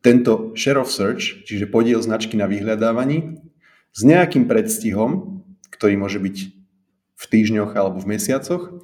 tento 0.00 0.56
share 0.56 0.80
of 0.80 0.88
search, 0.88 1.44
čiže 1.44 1.68
podiel 1.68 2.00
značky 2.00 2.40
na 2.40 2.48
vyhľadávaní, 2.48 3.36
s 3.92 4.00
nejakým 4.00 4.48
predstihom, 4.48 5.44
ktorý 5.68 6.00
môže 6.00 6.24
byť 6.24 6.36
v 7.18 7.24
týždňoch 7.28 7.76
alebo 7.76 8.00
v 8.00 8.16
mesiacoch, 8.16 8.80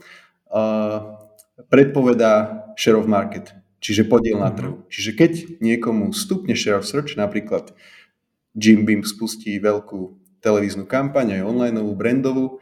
predpovedá 1.71 2.65
share 2.75 2.99
of 2.99 3.07
market, 3.07 3.55
čiže 3.79 4.09
podiel 4.09 4.43
na 4.43 4.51
mhm. 4.51 4.57
trhu. 4.57 4.75
Čiže 4.91 5.11
keď 5.15 5.33
niekomu 5.63 6.11
stupne 6.11 6.59
share 6.59 6.79
of 6.79 6.89
search, 6.89 7.15
napríklad 7.15 7.75
Jim 8.55 8.87
Beam 8.87 9.03
spustí 9.03 9.59
veľkú 9.59 10.19
televíznu 10.39 10.85
kampaň, 10.85 11.41
aj 11.41 11.49
online 11.49 11.81
brandovú, 11.97 12.61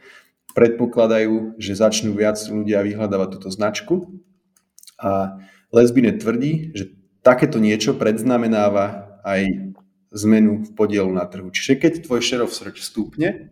predpokladajú, 0.53 1.57
že 1.57 1.77
začnú 1.77 2.13
viac 2.13 2.37
ľudia 2.45 2.85
vyhľadávať 2.85 3.29
túto 3.37 3.49
značku. 3.49 4.09
A 5.01 5.41
Lesbine 5.73 6.13
tvrdí, 6.13 6.71
že 6.77 6.93
takéto 7.25 7.57
niečo 7.57 7.97
predznamenáva 7.97 9.19
aj 9.25 9.73
zmenu 10.13 10.61
v 10.61 10.71
podielu 10.77 11.09
na 11.09 11.25
trhu. 11.25 11.49
Čiže 11.49 11.81
keď 11.81 11.93
tvoj 12.05 12.21
share 12.21 12.45
of 12.45 12.53
search 12.53 12.85
stúpne, 12.85 13.49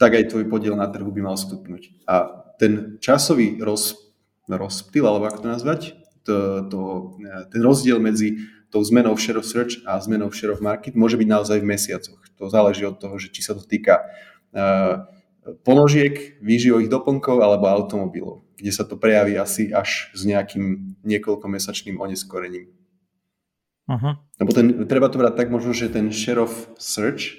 tak 0.00 0.16
aj 0.16 0.32
tvoj 0.32 0.48
podiel 0.48 0.72
na 0.76 0.88
trhu 0.88 1.12
by 1.12 1.20
mal 1.20 1.36
stupnúť. 1.36 2.04
A 2.08 2.44
ten 2.56 2.96
časový 3.04 3.60
roz, 3.60 4.05
rozptyl, 4.46 5.02
alebo 5.02 5.26
ako 5.26 5.42
to 5.42 5.48
nazvať, 5.50 5.80
to, 6.26 6.66
to, 6.70 6.78
ten 7.50 7.60
rozdiel 7.62 8.02
medzi 8.02 8.50
tou 8.70 8.82
zmenou 8.82 9.14
v 9.14 9.22
share 9.22 9.38
of 9.38 9.46
search 9.46 9.78
a 9.86 9.98
zmenou 10.02 10.28
v 10.30 10.36
share 10.36 10.50
of 10.50 10.60
market 10.60 10.98
môže 10.98 11.14
byť 11.14 11.28
naozaj 11.30 11.58
v 11.62 11.70
mesiacoch. 11.70 12.18
To 12.38 12.50
záleží 12.50 12.82
od 12.82 12.98
toho, 12.98 13.14
že 13.16 13.30
či 13.30 13.46
sa 13.46 13.54
to 13.54 13.62
týka 13.62 14.02
uh, 14.02 15.06
ponožiek, 15.62 16.42
výživových 16.42 16.90
doplnkov 16.90 17.38
alebo 17.38 17.70
automobilov, 17.70 18.42
kde 18.58 18.72
sa 18.74 18.82
to 18.82 18.98
prejaví 18.98 19.38
asi 19.38 19.70
až 19.70 20.10
s 20.12 20.26
nejakým 20.26 20.98
niekoľkomesačným 21.06 22.02
oneskorením. 22.02 22.74
Uh-huh. 23.86 24.18
Lebo 24.42 24.50
ten, 24.50 24.66
treba 24.90 25.06
to 25.06 25.22
brať 25.22 25.38
tak 25.38 25.48
možno, 25.54 25.70
že 25.70 25.86
ten 25.86 26.10
share 26.10 26.42
of 26.42 26.50
search, 26.74 27.38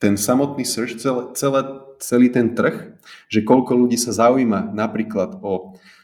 ten 0.00 0.16
samotný 0.16 0.64
search, 0.64 0.96
celé, 0.96 1.36
celé, 1.36 1.60
celý 2.00 2.32
ten 2.32 2.56
trh, 2.56 2.96
že 3.28 3.44
koľko 3.44 3.76
ľudí 3.76 4.00
sa 4.00 4.16
zaujíma 4.16 4.72
napríklad 4.72 5.36
o 5.44 5.52
uh, 5.52 5.95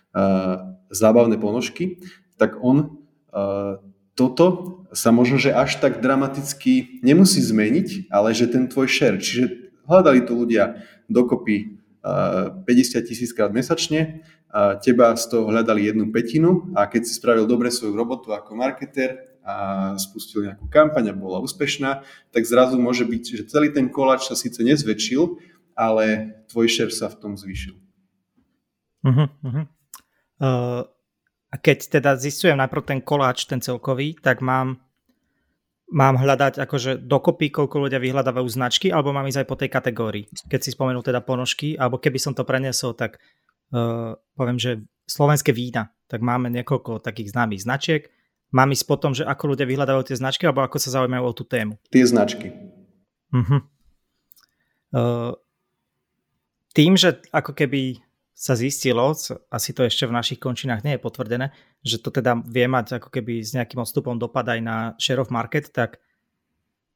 zábavné 0.93 1.41
ponožky, 1.41 1.99
tak 2.37 2.61
on 2.61 3.01
uh, 3.33 3.81
toto 4.13 4.79
sa 4.93 5.09
možno, 5.09 5.41
že 5.41 5.57
až 5.57 5.81
tak 5.81 6.05
dramaticky 6.05 7.01
nemusí 7.01 7.41
zmeniť, 7.41 8.13
ale 8.13 8.37
že 8.37 8.51
ten 8.51 8.69
tvoj 8.69 8.89
share, 8.91 9.17
čiže 9.17 9.73
hľadali 9.89 10.21
to 10.29 10.37
ľudia 10.37 10.85
dokopy 11.09 11.81
uh, 12.05 12.53
50 12.69 13.09
tisíc 13.09 13.33
krát 13.33 13.49
mesačne, 13.57 14.21
uh, 14.53 14.77
teba 14.77 15.17
z 15.17 15.25
toho 15.33 15.49
hľadali 15.49 15.89
jednu 15.89 16.13
petinu 16.13 16.69
a 16.77 16.85
keď 16.85 17.09
si 17.09 17.17
spravil 17.17 17.49
dobre 17.49 17.73
svoju 17.73 17.97
robotu 17.97 18.37
ako 18.37 18.53
marketer, 18.53 19.33
a 19.43 19.99
spustil 19.99 20.47
nejakú 20.47 20.71
kampaň 20.71 21.11
a 21.11 21.19
bola 21.19 21.43
úspešná, 21.43 22.07
tak 22.31 22.47
zrazu 22.47 22.79
môže 22.79 23.03
byť, 23.03 23.43
že 23.43 23.51
celý 23.51 23.75
ten 23.75 23.91
koláč 23.91 24.31
sa 24.31 24.39
síce 24.39 24.63
nezväčšil, 24.63 25.35
ale 25.75 26.39
tvoj 26.47 26.71
share 26.71 26.95
sa 26.95 27.11
v 27.11 27.19
tom 27.19 27.33
zvýšil. 27.35 27.75
Uh-huh, 29.03 29.27
uh-huh. 29.43 29.67
Uh, 30.43 30.83
a 31.53 31.57
keď 31.61 32.03
teda 32.03 32.19
zistujem 32.19 32.59
najprv 32.59 32.83
ten 32.83 32.99
koláč, 32.99 33.47
ten 33.47 33.63
celkový, 33.63 34.19
tak 34.19 34.43
mám, 34.43 34.83
mám 35.87 36.19
hľadať 36.19 36.59
akože 36.59 37.07
dokopy, 37.07 37.55
koľko 37.55 37.87
ľudia 37.87 38.03
vyhľadávajú 38.03 38.49
značky, 38.51 38.91
alebo 38.91 39.15
mám 39.15 39.31
ísť 39.31 39.45
aj 39.45 39.49
po 39.49 39.55
tej 39.61 39.71
kategórii. 39.71 40.25
Keď 40.51 40.61
si 40.67 40.75
spomenul 40.75 41.07
teda 41.07 41.23
ponožky, 41.23 41.79
alebo 41.79 42.03
keby 42.03 42.19
som 42.19 42.35
to 42.35 42.43
preniesol, 42.43 42.97
tak 42.99 43.23
uh, 43.71 44.19
poviem, 44.35 44.59
že 44.59 44.83
slovenské 45.07 45.55
vína, 45.55 45.95
tak 46.11 46.25
máme 46.25 46.51
niekoľko 46.51 46.99
takých 46.99 47.37
známych 47.37 47.63
značiek, 47.63 48.11
mám 48.51 48.75
ísť 48.75 48.85
po 48.89 48.97
tom, 48.99 49.13
že 49.15 49.23
ako 49.23 49.55
ľudia 49.55 49.69
vyhľadávajú 49.69 50.11
tie 50.11 50.19
značky, 50.19 50.49
alebo 50.49 50.67
ako 50.67 50.81
sa 50.83 50.99
zaujímajú 50.99 51.23
o 51.23 51.33
tú 51.37 51.45
tému? 51.47 51.79
Tie 51.93 52.03
značky. 52.03 52.51
Uh-huh. 53.31 53.61
Uh, 54.91 55.33
tým, 56.73 56.97
že 56.97 57.21
ako 57.31 57.53
keby 57.53 58.01
sa 58.43 58.59
zistilo, 58.59 59.15
asi 59.55 59.71
to 59.71 59.87
ešte 59.87 60.03
v 60.03 60.17
našich 60.19 60.43
končinách 60.43 60.83
nie 60.83 60.99
je 60.99 61.05
potvrdené, 61.05 61.55
že 61.87 62.03
to 62.03 62.11
teda 62.11 62.43
vie 62.43 62.67
mať 62.67 62.99
ako 62.99 63.07
keby 63.15 63.39
s 63.39 63.55
nejakým 63.55 63.79
odstupom 63.79 64.19
dopad 64.19 64.51
aj 64.51 64.59
na 64.59 64.77
share 64.99 65.23
of 65.23 65.31
market, 65.31 65.71
tak 65.71 66.03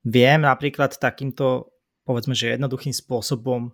viem 0.02 0.42
napríklad 0.42 0.98
takýmto 0.98 1.70
povedzme, 2.02 2.34
že 2.34 2.58
jednoduchým 2.58 2.90
spôsobom 2.90 3.70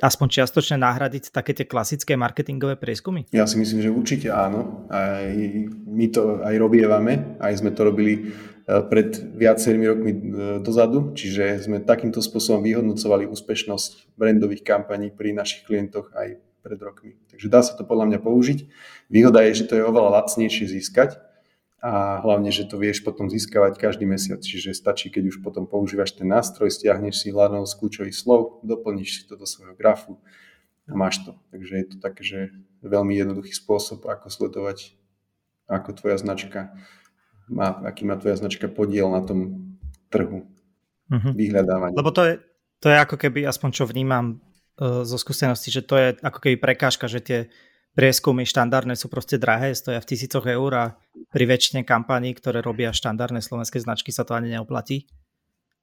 aspoň 0.00 0.26
čiastočne 0.40 0.82
nahradiť 0.82 1.30
také 1.30 1.52
tie 1.54 1.68
klasické 1.68 2.18
marketingové 2.18 2.74
prieskumy? 2.74 3.28
Ja 3.30 3.44
si 3.46 3.60
myslím, 3.60 3.78
že 3.84 3.92
určite 3.92 4.28
áno. 4.32 4.88
Aj 4.88 5.28
my 5.86 6.06
to 6.08 6.40
aj 6.42 6.54
robievame, 6.58 7.36
aj 7.38 7.60
sme 7.60 7.70
to 7.70 7.86
robili 7.86 8.34
pred 8.66 9.18
viacerými 9.18 9.86
rokmi 9.90 10.12
e, 10.12 10.18
dozadu, 10.62 11.10
čiže 11.18 11.66
sme 11.66 11.82
takýmto 11.82 12.22
spôsobom 12.22 12.62
vyhodnocovali 12.62 13.26
úspešnosť 13.26 14.14
brandových 14.14 14.62
kampaní 14.62 15.10
pri 15.10 15.34
našich 15.34 15.66
klientoch 15.66 16.14
aj 16.14 16.38
pred 16.62 16.78
rokmi. 16.78 17.18
Takže 17.26 17.46
dá 17.50 17.60
sa 17.66 17.74
to 17.74 17.82
podľa 17.82 18.14
mňa 18.14 18.18
použiť. 18.22 18.58
Výhoda 19.10 19.42
je, 19.50 19.62
že 19.62 19.66
to 19.66 19.74
je 19.74 19.82
oveľa 19.82 20.22
lacnejšie 20.22 20.70
získať, 20.70 21.18
a 21.82 22.22
hlavne, 22.22 22.54
že 22.54 22.62
to 22.70 22.78
vieš 22.78 23.02
potom 23.02 23.26
získavať 23.26 23.74
každý 23.74 24.06
mesiac, 24.06 24.38
čiže 24.38 24.70
stačí, 24.70 25.10
keď 25.10 25.34
už 25.34 25.36
potom 25.42 25.66
používaš 25.66 26.14
ten 26.14 26.30
nástroj, 26.30 26.70
stiahneš 26.70 27.26
si 27.26 27.34
hľadnou 27.34 27.66
z 27.66 27.74
kľúčových 27.74 28.14
slov, 28.14 28.62
doplníš 28.62 29.10
si 29.10 29.22
to 29.26 29.34
do 29.34 29.42
svojho 29.42 29.74
grafu 29.74 30.22
a 30.86 30.94
máš 30.94 31.26
to. 31.26 31.34
Takže 31.50 31.74
je 31.74 31.86
to 31.90 31.96
tak, 31.98 32.22
že 32.22 32.54
veľmi 32.86 33.18
jednoduchý 33.18 33.50
spôsob, 33.50 34.06
ako 34.06 34.30
sledovať, 34.30 34.94
ako 35.66 35.90
tvoja 35.98 36.22
značka 36.22 36.70
má, 37.48 37.82
aký 37.86 38.06
má 38.06 38.18
tvoja 38.18 38.38
značka 38.38 38.70
podiel 38.70 39.10
na 39.10 39.22
tom 39.24 39.72
trhu 40.12 40.44
uh-huh. 41.08 41.32
vyhľadávania. 41.32 41.96
Lebo 41.96 42.10
to 42.12 42.22
je, 42.28 42.34
to 42.78 42.86
je 42.92 42.96
ako 42.98 43.16
keby, 43.16 43.48
aspoň 43.48 43.70
čo 43.72 43.84
vnímam 43.88 44.38
uh, 44.38 45.02
zo 45.02 45.16
skúsenosti, 45.16 45.72
že 45.72 45.82
to 45.82 45.94
je 45.98 46.08
ako 46.20 46.38
keby 46.38 46.56
prekážka, 46.60 47.08
že 47.08 47.20
tie 47.24 47.38
prieskumy 47.92 48.48
štandardné 48.48 48.96
sú 48.96 49.12
proste 49.12 49.36
drahé, 49.36 49.76
stoja 49.76 50.00
v 50.00 50.08
tisícoch 50.08 50.48
eur 50.48 50.70
a 50.72 50.84
pri 51.28 51.44
väčšine 51.44 51.84
kampaní, 51.84 52.32
ktoré 52.32 52.64
robia 52.64 52.88
štandardné 52.92 53.44
slovenské 53.44 53.80
značky, 53.84 54.08
sa 54.12 54.24
to 54.24 54.32
ani 54.32 54.56
neoplatí. 54.56 55.08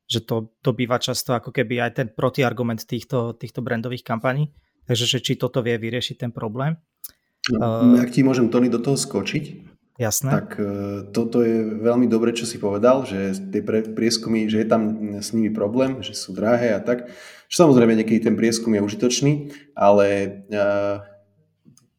Že 0.09 0.19
to, 0.25 0.35
to 0.65 0.69
býva 0.73 0.97
často 0.97 1.37
ako 1.37 1.53
keby 1.53 1.85
aj 1.85 1.91
ten 2.01 2.07
protiargument 2.09 2.81
týchto, 2.81 3.37
týchto 3.37 3.61
brandových 3.61 4.01
kampaní. 4.01 4.49
Takže 4.89 5.05
že 5.05 5.19
či 5.21 5.37
toto 5.37 5.61
vie 5.61 5.77
vyriešiť 5.77 6.25
ten 6.25 6.31
problém. 6.33 6.81
Uh, 7.53 7.93
Ak 8.01 8.09
ti 8.09 8.25
môžem, 8.25 8.49
Tony, 8.49 8.73
do 8.73 8.81
toho 8.81 8.97
skočiť, 8.97 9.68
Jasné. 10.00 10.32
Tak 10.32 10.56
e, 10.56 10.63
toto 11.12 11.44
je 11.44 11.75
veľmi 11.84 12.08
dobre, 12.08 12.32
čo 12.32 12.48
si 12.48 12.56
povedal, 12.56 13.03
že 13.03 13.36
tie 13.36 13.60
prieskumy, 13.84 14.48
že 14.48 14.63
je 14.63 14.68
tam 14.72 14.82
s 15.20 15.36
nimi 15.36 15.51
problém, 15.51 16.00
že 16.00 16.15
sú 16.15 16.32
drahé 16.32 16.72
a 16.72 16.79
tak. 16.79 17.12
Samozrejme, 17.51 18.00
niekedy 18.00 18.32
ten 18.32 18.39
prieskum 18.39 18.72
je 18.72 18.86
užitočný, 18.86 19.34
ale 19.74 20.06
uh, 20.53 21.01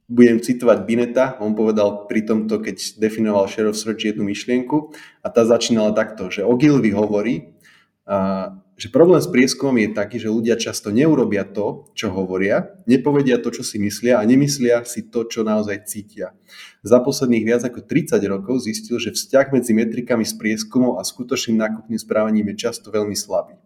budem 0.06 0.38
citovať 0.38 0.78
Bineta, 0.86 1.34
on 1.42 1.58
povedal 1.58 2.06
pri 2.06 2.22
tomto, 2.22 2.62
keď 2.62 3.02
definoval 3.02 3.50
Share 3.50 3.66
of 3.66 3.74
Search 3.74 4.06
jednu 4.06 4.22
myšlienku 4.30 4.94
a 5.20 5.26
tá 5.26 5.42
začínala 5.42 5.90
takto, 5.90 6.30
že 6.30 6.46
Ogilvy 6.46 6.94
hovorí, 6.94 7.58
uh, 8.06 8.62
že 8.80 8.88
problém 8.88 9.20
s 9.20 9.28
prieskumom 9.28 9.76
je 9.76 9.92
taký, 9.92 10.16
že 10.16 10.32
ľudia 10.32 10.56
často 10.56 10.88
neurobia 10.88 11.44
to, 11.44 11.92
čo 11.92 12.08
hovoria, 12.08 12.80
nepovedia 12.88 13.36
to, 13.36 13.52
čo 13.52 13.60
si 13.60 13.76
myslia 13.76 14.16
a 14.16 14.24
nemyslia 14.24 14.88
si 14.88 15.04
to, 15.12 15.28
čo 15.28 15.44
naozaj 15.44 15.84
cítia. 15.84 16.32
Za 16.80 17.04
posledných 17.04 17.44
viac 17.44 17.60
ako 17.60 17.84
30 17.84 18.16
rokov 18.24 18.64
zistil, 18.64 18.96
že 18.96 19.12
vzťah 19.12 19.52
medzi 19.52 19.76
metrikami 19.76 20.24
s 20.24 20.32
prieskumom 20.32 20.96
a 20.96 21.04
skutočným 21.04 21.60
nákupným 21.60 22.00
správaním 22.00 22.56
je 22.56 22.72
často 22.72 22.88
veľmi 22.88 23.12
slabý. 23.12 23.60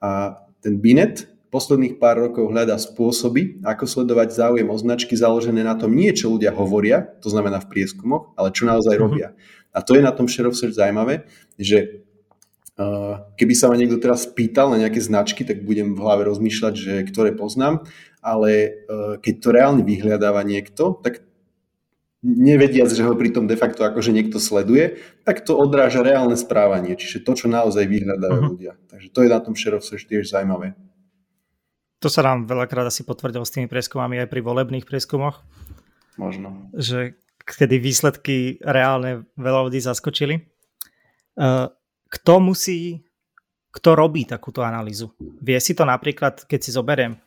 A 0.00 0.40
ten 0.64 0.80
Binet 0.80 1.28
posledných 1.52 2.00
pár 2.00 2.16
rokov 2.24 2.48
hľadá 2.48 2.80
spôsoby, 2.80 3.60
ako 3.60 3.84
sledovať 3.84 4.40
záujem 4.40 4.68
o 4.72 4.76
značky 4.80 5.20
založené 5.20 5.68
na 5.68 5.76
tom 5.76 5.92
nie, 5.92 6.16
čo 6.16 6.32
ľudia 6.32 6.56
hovoria, 6.56 7.04
to 7.20 7.28
znamená 7.28 7.60
v 7.60 7.76
prieskumoch, 7.76 8.32
ale 8.40 8.56
čo 8.56 8.64
naozaj 8.64 8.96
mhm. 8.96 9.02
robia. 9.04 9.28
A 9.76 9.84
to 9.84 9.92
je 9.92 10.00
na 10.00 10.16
tom 10.16 10.24
Share 10.24 10.48
of 10.48 10.56
Search 10.56 10.80
zaujímavé, 10.80 11.28
že 11.60 12.05
Keby 13.40 13.54
sa 13.56 13.72
ma 13.72 13.80
niekto 13.80 13.96
teraz 13.96 14.28
pýtal 14.28 14.68
na 14.68 14.76
nejaké 14.76 15.00
značky, 15.00 15.48
tak 15.48 15.64
budem 15.64 15.96
v 15.96 16.02
hlave 16.04 16.28
rozmýšľať, 16.28 16.74
že 16.76 16.92
ktoré 17.08 17.32
poznám, 17.32 17.88
ale 18.20 18.50
e, 18.52 18.68
keď 19.16 19.34
to 19.40 19.48
reálne 19.48 19.80
vyhľadáva 19.80 20.44
niekto, 20.44 21.00
tak 21.00 21.24
nevediac, 22.20 22.92
že 22.92 23.00
ho 23.00 23.16
pritom 23.16 23.48
de 23.48 23.56
facto 23.56 23.80
akože 23.80 24.12
niekto 24.12 24.36
sleduje, 24.36 25.00
tak 25.24 25.40
to 25.48 25.56
odráža 25.56 26.04
reálne 26.04 26.36
správanie, 26.36 27.00
čiže 27.00 27.24
to, 27.24 27.32
čo 27.32 27.46
naozaj 27.48 27.88
vyhľadávajú 27.88 28.42
uh-huh. 28.44 28.52
ľudia. 28.52 28.72
Takže 28.92 29.08
to 29.08 29.18
je 29.24 29.28
na 29.32 29.40
tom 29.40 29.56
search 29.56 30.04
tiež 30.04 30.28
zaujímavé. 30.28 30.76
To 32.04 32.12
sa 32.12 32.20
nám 32.20 32.44
veľakrát 32.44 32.84
asi 32.84 33.08
potvrdilo 33.08 33.48
s 33.48 33.56
tými 33.56 33.72
prieskumami 33.72 34.20
aj 34.20 34.28
pri 34.28 34.44
volebných 34.44 34.84
prieskumoch. 34.84 35.40
Možno. 36.20 36.68
Že 36.76 37.16
kedy 37.40 37.80
výsledky 37.80 38.60
reálne 38.60 39.24
veľa 39.40 39.70
ľudí 39.70 39.80
zaskočili. 39.80 40.44
Uh, 41.40 41.72
kto 42.16 42.40
musí, 42.40 43.04
kto 43.68 43.92
robí 43.92 44.24
takúto 44.24 44.64
analýzu? 44.64 45.12
Vie 45.20 45.60
si 45.60 45.76
to 45.76 45.84
napríklad, 45.84 46.48
keď 46.48 46.60
si 46.64 46.70
zoberiem 46.72 47.20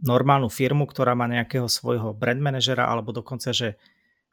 normálnu 0.00 0.48
firmu, 0.48 0.88
ktorá 0.88 1.12
má 1.12 1.28
nejakého 1.28 1.68
svojho 1.68 2.16
brand 2.16 2.40
manažera, 2.40 2.88
alebo 2.88 3.12
dokonca, 3.12 3.52
že 3.52 3.76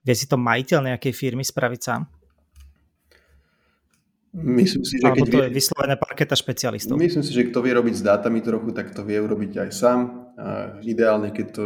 vie 0.01 0.15
si 0.15 0.25
to 0.25 0.39
majiteľ 0.39 0.95
nejakej 0.95 1.13
firmy 1.13 1.43
spraviť 1.43 1.81
sám? 1.83 2.01
Myslím 4.31 4.87
si, 4.87 4.95
že 4.95 5.11
Alebo 5.11 5.27
keď 5.27 5.27
to 5.27 5.39
vie... 5.43 5.43
je 5.43 5.57
vyslovené 5.59 5.95
parketa 5.99 6.35
špecialistov. 6.39 6.95
Myslím 6.95 7.19
si, 7.19 7.35
že 7.35 7.51
kto 7.51 7.59
vie 7.59 7.75
robiť 7.75 7.99
s 7.99 8.03
dátami 8.07 8.39
trochu, 8.39 8.71
tak 8.71 8.95
to 8.95 9.03
vie 9.03 9.19
urobiť 9.19 9.67
aj 9.67 9.69
sám. 9.75 9.99
A 10.39 10.79
ideálne, 10.87 11.35
keď 11.35 11.47
to 11.51 11.65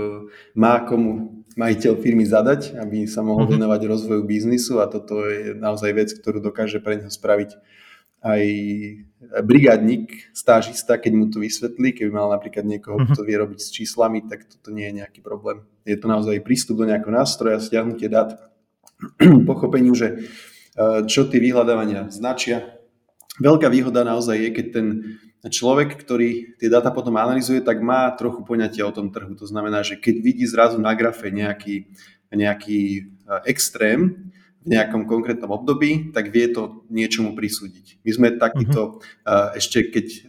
má 0.58 0.82
komu 0.82 1.46
majiteľ 1.54 2.02
firmy 2.02 2.26
zadať, 2.26 2.74
aby 2.82 3.06
sa 3.06 3.22
mohol 3.22 3.46
uh-huh. 3.46 3.62
venovať 3.62 3.82
rozvoju 3.86 4.26
biznisu 4.26 4.82
a 4.82 4.90
toto 4.90 5.30
je 5.30 5.54
naozaj 5.54 5.94
vec, 5.94 6.10
ktorú 6.10 6.42
dokáže 6.42 6.82
pre 6.82 6.98
neho 6.98 7.14
spraviť 7.14 7.54
aj 8.26 8.44
brigádnik, 9.46 10.34
stážista, 10.34 10.98
keď 10.98 11.14
mu 11.14 11.26
to 11.30 11.46
vysvetlí, 11.46 11.94
keby 11.94 12.10
mal 12.10 12.34
napríklad 12.34 12.66
niekoho, 12.66 12.98
kto 13.06 13.22
mhm. 13.22 13.28
vie 13.30 13.36
robiť 13.38 13.60
s 13.62 13.70
číslami, 13.70 14.26
tak 14.26 14.50
toto 14.50 14.74
nie 14.74 14.90
je 14.90 15.06
nejaký 15.06 15.22
problém. 15.22 15.62
Je 15.86 15.94
to 15.94 16.10
naozaj 16.10 16.42
prístup 16.42 16.82
do 16.82 16.90
nejakého 16.90 17.14
nástroja, 17.14 17.62
stiahnutie 17.62 18.10
dát, 18.10 18.34
pochopeniu, 19.50 19.94
že 19.94 20.08
e, 20.74 21.06
čo 21.06 21.30
tie 21.30 21.38
vyhľadávania 21.38 22.10
značia. 22.10 22.82
Veľká 23.38 23.68
výhoda 23.70 24.02
naozaj 24.08 24.40
je, 24.40 24.50
keď 24.50 24.66
ten 24.72 24.88
človek, 25.46 26.00
ktorý 26.00 26.58
tie 26.58 26.72
dáta 26.72 26.90
potom 26.90 27.14
analizuje, 27.20 27.62
tak 27.62 27.84
má 27.84 28.10
trochu 28.18 28.42
poňatie 28.42 28.82
o 28.82 28.96
tom 28.96 29.14
trhu. 29.14 29.38
To 29.38 29.46
znamená, 29.46 29.86
že 29.86 30.00
keď 30.00 30.16
vidí 30.24 30.46
zrazu 30.50 30.82
na 30.82 30.96
grafe 30.98 31.30
nejaký, 31.30 31.94
nejaký 32.34 32.82
e, 32.82 33.02
extrém, 33.46 34.32
v 34.66 34.74
nejakom 34.74 35.06
konkrétnom 35.06 35.54
období, 35.54 36.10
tak 36.10 36.34
vie 36.34 36.50
to 36.50 36.84
niečomu 36.90 37.38
prisúdiť. 37.38 38.02
My 38.02 38.12
sme 38.12 38.28
takýto, 38.34 38.98
uh-huh. 38.98 39.54
ešte 39.54 39.94
keď 39.94 40.08
uh, 40.10 40.22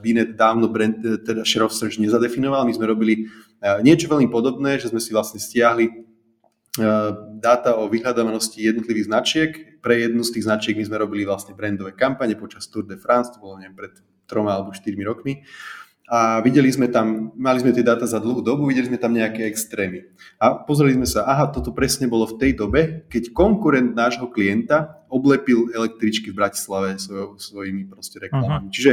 Binet 0.00 0.40
dávno 0.40 0.72
brand, 0.72 0.96
e, 1.04 1.20
teda 1.20 1.44
share 1.44 1.68
of 1.68 1.76
search 1.76 2.00
nezadefinoval, 2.00 2.64
my 2.64 2.72
sme 2.72 2.88
robili 2.88 3.28
uh, 3.28 3.84
niečo 3.84 4.08
veľmi 4.08 4.32
podobné, 4.32 4.80
že 4.80 4.88
sme 4.88 5.04
si 5.04 5.12
vlastne 5.12 5.36
stiahli 5.36 5.84
uh, 5.92 7.12
dáta 7.36 7.76
o 7.76 7.84
vyhľadávanosti 7.92 8.64
jednotlivých 8.64 9.08
značiek. 9.12 9.50
Pre 9.84 9.92
jednu 9.92 10.24
z 10.24 10.40
tých 10.40 10.48
značiek 10.48 10.74
my 10.80 10.84
sme 10.88 10.96
robili 10.96 11.28
vlastne 11.28 11.52
brandové 11.52 11.92
kampane 11.92 12.40
počas 12.40 12.64
Tour 12.72 12.88
de 12.88 12.96
France, 12.96 13.36
to 13.36 13.38
bolo 13.44 13.60
neviem, 13.60 13.76
pred 13.76 13.92
troma 14.24 14.56
alebo 14.56 14.72
štyrmi 14.72 15.04
rokmi 15.04 15.44
a 16.04 16.44
videli 16.44 16.68
sme 16.68 16.92
tam, 16.92 17.32
mali 17.32 17.64
sme 17.64 17.72
tie 17.72 17.80
dáta 17.80 18.04
za 18.04 18.20
dlhú 18.20 18.44
dobu, 18.44 18.68
videli 18.68 18.92
sme 18.92 19.00
tam 19.00 19.16
nejaké 19.16 19.48
extrémy. 19.48 20.04
A 20.36 20.52
pozreli 20.52 20.92
sme 21.00 21.08
sa, 21.08 21.24
aha, 21.24 21.48
toto 21.48 21.72
presne 21.72 22.04
bolo 22.12 22.28
v 22.28 22.36
tej 22.36 22.52
dobe, 22.60 23.08
keď 23.08 23.32
konkurent 23.32 23.96
nášho 23.96 24.28
klienta 24.28 25.00
oblepil 25.08 25.72
električky 25.72 26.28
v 26.28 26.44
Bratislave 26.44 27.00
svoj, 27.00 27.40
svojimi 27.40 27.88
proste 27.88 28.20
reklamami. 28.20 28.68
Uh-huh. 28.68 28.74
Čiže 28.74 28.90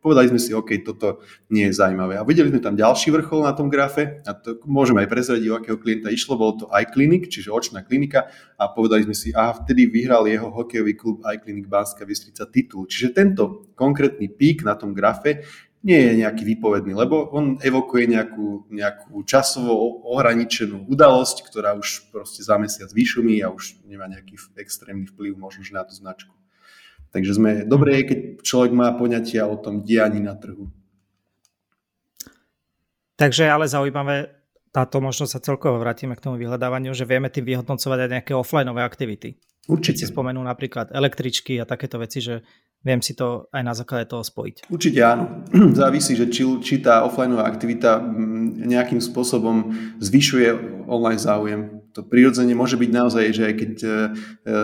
povedali 0.00 0.32
sme 0.32 0.40
si, 0.40 0.56
OK, 0.56 0.80
toto 0.80 1.20
nie 1.52 1.68
je 1.68 1.76
zaujímavé. 1.76 2.16
A 2.16 2.24
videli 2.24 2.48
sme 2.48 2.64
tam 2.64 2.78
ďalší 2.78 3.12
vrchol 3.12 3.44
na 3.44 3.52
tom 3.52 3.68
grafe, 3.68 4.24
a 4.24 4.32
to 4.32 4.56
môžeme 4.64 5.04
aj 5.04 5.10
prezradiť, 5.12 5.46
o 5.52 5.58
akého 5.60 5.76
klienta 5.76 6.08
išlo, 6.08 6.40
bolo 6.40 6.64
to 6.64 6.66
iClinic, 6.72 7.28
čiže 7.28 7.52
očná 7.52 7.84
klinika 7.84 8.32
a 8.56 8.72
povedali 8.72 9.04
sme 9.04 9.12
si, 9.12 9.36
aha, 9.36 9.60
vtedy 9.66 9.84
vyhral 9.84 10.24
jeho 10.24 10.48
hokejový 10.48 10.96
klub 10.96 11.20
iClinic 11.28 11.68
Banská 11.68 12.08
Bystrica 12.08 12.48
titul. 12.48 12.88
Čiže 12.88 13.12
tento 13.12 13.68
konkrétny 13.76 14.32
pík 14.32 14.64
na 14.64 14.78
tom 14.78 14.96
grafe 14.96 15.44
nie 15.84 16.00
je 16.00 16.12
nejaký 16.24 16.48
výpovedný, 16.48 16.96
lebo 16.96 17.28
on 17.28 17.60
evokuje 17.60 18.08
nejakú, 18.08 18.72
nejakú 18.72 19.20
časovo 19.28 20.00
ohraničenú 20.08 20.88
udalosť, 20.88 21.44
ktorá 21.44 21.76
už 21.76 22.08
proste 22.08 22.40
za 22.40 22.56
mesiac 22.56 22.88
vyšumí 22.88 23.44
a 23.44 23.52
už 23.52 23.84
nemá 23.84 24.08
nejaký 24.08 24.40
extrémny 24.56 25.04
vplyv 25.12 25.36
možno 25.36 25.60
na 25.76 25.84
tú 25.84 25.92
značku. 25.92 26.32
Takže 27.12 27.36
sme, 27.36 27.50
dobre 27.68 28.00
je, 28.00 28.02
keď 28.10 28.18
človek 28.40 28.72
má 28.72 28.96
poňatia 28.96 29.44
o 29.44 29.60
tom 29.60 29.84
dianí 29.84 30.24
na 30.24 30.34
trhu. 30.34 30.72
Takže 33.14 33.46
ale 33.46 33.68
zaujímavé, 33.68 34.32
táto 34.74 34.98
možnosť 34.98 35.32
sa 35.38 35.44
celkovo 35.44 35.78
vrátime 35.78 36.18
k 36.18 36.24
tomu 36.24 36.40
vyhľadávaniu, 36.40 36.90
že 36.96 37.06
vieme 37.06 37.30
tým 37.30 37.46
vyhodnocovať 37.46 37.98
aj 38.02 38.10
nejaké 38.10 38.32
offlineové 38.34 38.82
aktivity. 38.82 39.38
Určite. 39.70 39.94
Keď 39.94 40.00
si 40.00 40.10
spomenú 40.10 40.42
napríklad 40.42 40.90
električky 40.90 41.62
a 41.62 41.68
takéto 41.68 42.02
veci, 42.02 42.18
že 42.18 42.42
viem 42.84 43.00
si 43.00 43.16
to 43.16 43.48
aj 43.50 43.62
na 43.64 43.72
základe 43.72 44.12
toho 44.12 44.20
spojiť. 44.20 44.68
Určite 44.68 45.00
áno. 45.00 45.48
Závisí, 45.80 46.12
že 46.12 46.28
či, 46.28 46.44
či 46.60 46.84
tá 46.84 47.02
offlineová 47.02 47.48
aktivita 47.48 47.98
mm, 47.98 48.68
nejakým 48.68 49.00
spôsobom 49.00 49.72
zvyšuje 50.04 50.84
online 50.84 51.18
záujem. 51.18 51.80
To 51.94 52.02
prirodzene 52.02 52.58
môže 52.58 52.74
byť 52.74 52.90
naozaj, 52.90 53.24
že 53.30 53.42
aj 53.46 53.54
keď 53.54 53.72
e, 53.80 53.86
e, 53.86 53.92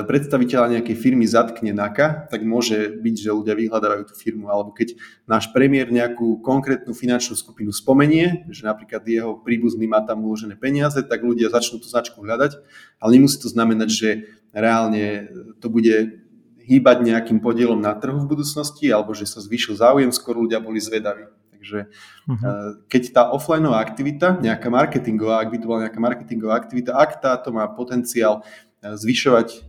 predstaviteľa 0.02 0.66
nejakej 0.76 0.96
firmy 0.98 1.24
zatkne 1.30 1.70
NAKA, 1.70 2.26
tak 2.26 2.42
môže 2.42 2.98
byť, 2.98 3.16
že 3.22 3.30
ľudia 3.30 3.54
vyhľadávajú 3.54 4.02
tú 4.10 4.14
firmu. 4.18 4.50
Alebo 4.50 4.74
keď 4.74 4.98
náš 5.30 5.46
premiér 5.54 5.94
nejakú 5.94 6.42
konkrétnu 6.42 6.90
finančnú 6.90 7.38
skupinu 7.38 7.70
spomenie, 7.70 8.50
že 8.50 8.66
napríklad 8.66 9.06
jeho 9.06 9.38
príbuzný 9.40 9.86
má 9.86 10.02
tam 10.02 10.26
uložené 10.26 10.58
peniaze, 10.58 10.98
tak 11.06 11.22
ľudia 11.22 11.54
začnú 11.54 11.78
tú 11.78 11.86
značku 11.86 12.18
hľadať, 12.18 12.58
ale 12.98 13.10
nemusí 13.14 13.38
to 13.38 13.46
znamenať, 13.46 13.88
že 13.94 14.10
reálne 14.50 15.30
to 15.62 15.70
bude 15.70 16.19
hýbať 16.66 17.04
nejakým 17.04 17.38
podielom 17.40 17.80
na 17.80 17.96
trhu 17.96 18.20
v 18.20 18.30
budúcnosti 18.30 18.88
alebo 18.92 19.16
že 19.16 19.28
sa 19.28 19.40
zvýšil 19.40 19.78
záujem, 19.78 20.10
skôr 20.12 20.36
ľudia 20.36 20.60
boli 20.60 20.80
zvedaví. 20.80 21.28
Takže 21.60 21.92
uh-huh. 21.92 22.80
keď 22.88 23.02
tá 23.12 23.22
offlineová 23.36 23.84
aktivita, 23.84 24.40
nejaká 24.40 24.72
marketingová, 24.72 25.44
ak 25.44 25.52
by 25.52 25.56
to 25.60 25.68
bola 25.68 25.84
nejaká 25.84 26.00
marketingová 26.00 26.56
aktivita, 26.56 26.96
ak 26.96 27.20
táto 27.20 27.52
má 27.52 27.68
potenciál 27.68 28.40
eh, 28.80 28.96
zvyšovať 28.96 29.48
eh, 29.52 29.60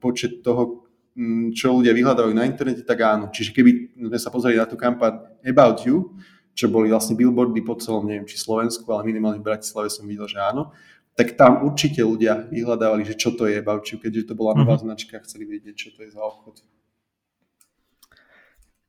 počet 0.00 0.40
toho, 0.40 0.88
mm, 1.12 1.52
čo 1.52 1.76
ľudia 1.76 1.92
vyhľadávajú 1.92 2.32
na 2.32 2.48
internete, 2.48 2.88
tak 2.88 3.04
áno. 3.04 3.28
Čiže 3.28 3.52
keby 3.52 4.00
sme 4.00 4.18
sa 4.20 4.32
pozreli 4.32 4.56
na 4.56 4.64
tú 4.64 4.80
kampaň 4.80 5.28
About 5.44 5.84
You, 5.84 6.16
čo 6.54 6.70
boli 6.70 6.88
vlastne 6.88 7.18
billboardy 7.18 7.60
po 7.66 7.74
celom, 7.76 8.06
neviem, 8.06 8.24
či 8.24 8.38
Slovensku, 8.38 8.86
ale 8.94 9.10
minimálne 9.10 9.42
v 9.42 9.48
Bratislave 9.50 9.90
som 9.90 10.06
videl, 10.06 10.24
že 10.30 10.38
áno, 10.38 10.70
tak 11.14 11.38
tam 11.38 11.62
určite 11.62 12.02
ľudia 12.02 12.50
vyhľadávali, 12.50 13.06
že 13.06 13.14
čo 13.14 13.38
to 13.38 13.46
je 13.46 13.62
Baučiu, 13.62 14.02
keďže 14.02 14.30
to 14.30 14.34
bola 14.34 14.58
nová 14.58 14.74
mm-hmm. 14.74 14.90
značka, 14.90 15.22
chceli 15.22 15.46
vedieť, 15.46 15.74
čo 15.74 15.88
to 15.94 16.02
je 16.02 16.10
za 16.10 16.18
obchod. 16.18 16.58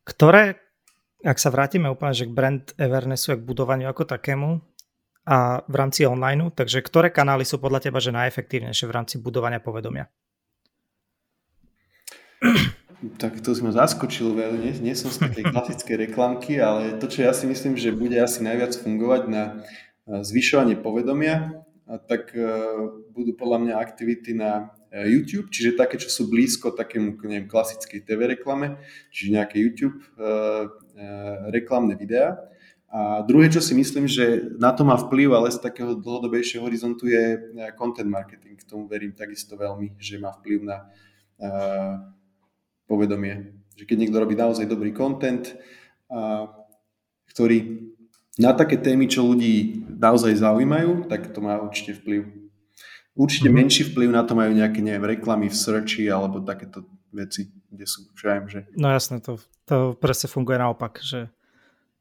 Ktoré, 0.05 0.57
ak 1.21 1.37
sa 1.37 1.53
vrátime 1.53 1.89
úplne, 1.89 2.17
že 2.17 2.25
k 2.25 2.33
brand 2.33 2.65
awarenessu 2.81 3.33
a 3.33 3.37
k 3.37 3.45
budovaniu 3.45 3.89
ako 3.89 4.09
takému 4.09 4.61
a 5.25 5.65
v 5.65 5.75
rámci 5.77 6.05
online, 6.05 6.53
takže 6.53 6.85
ktoré 6.85 7.09
kanály 7.09 7.45
sú 7.45 7.57
podľa 7.57 7.89
teba 7.89 7.97
že 7.97 8.13
najefektívnejšie 8.13 8.85
v 8.85 8.93
rámci 8.93 9.15
budovania 9.17 9.57
povedomia? 9.57 10.09
Tak 13.21 13.41
to 13.41 13.53
si 13.53 13.61
ma 13.61 13.69
zaskočil 13.69 14.33
nie, 14.61 14.73
nie 14.81 14.95
som 14.97 15.13
z 15.13 15.29
takej 15.29 15.53
klasickej 15.53 16.09
reklamky, 16.09 16.57
ale 16.57 16.97
to, 16.97 17.05
čo 17.05 17.25
ja 17.25 17.33
si 17.37 17.45
myslím, 17.45 17.77
že 17.77 17.93
bude 17.93 18.17
asi 18.17 18.41
najviac 18.41 18.73
fungovať 18.77 19.21
na 19.29 19.61
zvyšovanie 20.05 20.77
povedomia 20.77 21.64
tak 21.85 22.33
budú 23.13 23.37
podľa 23.37 23.57
mňa 23.61 23.73
aktivity 23.77 24.33
na 24.33 24.73
YouTube, 24.95 25.51
čiže 25.51 25.77
také, 25.77 25.99
čo 25.99 26.07
sú 26.07 26.31
blízko 26.31 26.71
takému 26.73 27.19
neviem, 27.27 27.51
klasickej 27.51 28.01
TV 28.07 28.31
reklame, 28.33 28.79
čiže 29.11 29.35
nejaké 29.35 29.59
YouTube 29.61 29.99
reklamné 31.51 31.99
videá. 31.99 32.39
A 32.95 33.19
druhé, 33.27 33.51
čo 33.51 33.59
si 33.59 33.75
myslím, 33.75 34.07
že 34.07 34.55
na 34.55 34.71
to 34.71 34.87
má 34.87 34.95
vplyv, 34.95 35.35
ale 35.35 35.51
z 35.51 35.59
takého 35.59 35.99
dlhodobejšieho 35.99 36.63
horizontu 36.63 37.11
je 37.11 37.37
content 37.75 38.07
marketing. 38.07 38.55
K 38.55 38.63
tomu 38.63 38.87
verím 38.87 39.11
takisto 39.11 39.59
veľmi, 39.59 39.99
že 39.99 40.15
má 40.15 40.31
vplyv 40.31 40.63
na 40.63 40.87
povedomie. 42.87 43.51
Že 43.75 43.83
keď 43.83 43.97
niekto 43.99 44.21
robí 44.23 44.39
naozaj 44.39 44.63
dobrý 44.71 44.95
content, 44.95 45.43
ktorý 47.35 47.91
na 48.39 48.55
také 48.55 48.79
témy, 48.79 49.11
čo 49.11 49.27
ľudí 49.27 49.83
naozaj 49.95 50.35
zaujímajú, 50.39 51.07
tak 51.07 51.31
to 51.31 51.39
má 51.39 51.57
určite 51.59 51.97
vplyv. 52.03 52.27
Určite 53.15 53.47
mm-hmm. 53.47 53.63
menší 53.63 53.83
vplyv 53.91 54.09
na 54.11 54.27
to 54.27 54.35
majú 54.35 54.51
nejaké, 54.51 54.83
neviem, 54.83 55.07
reklamy 55.07 55.47
v 55.47 55.55
searchi 55.55 56.11
alebo 56.11 56.43
takéto 56.43 56.83
veci, 57.15 57.47
kde 57.71 57.85
sú, 57.87 58.11
čo 58.11 58.27
ja 58.27 58.43
že... 58.43 58.67
No 58.75 58.91
jasné, 58.91 59.23
to, 59.23 59.39
to 59.63 59.95
presne 59.95 60.27
funguje 60.27 60.59
naopak, 60.59 60.99
že 60.99 61.31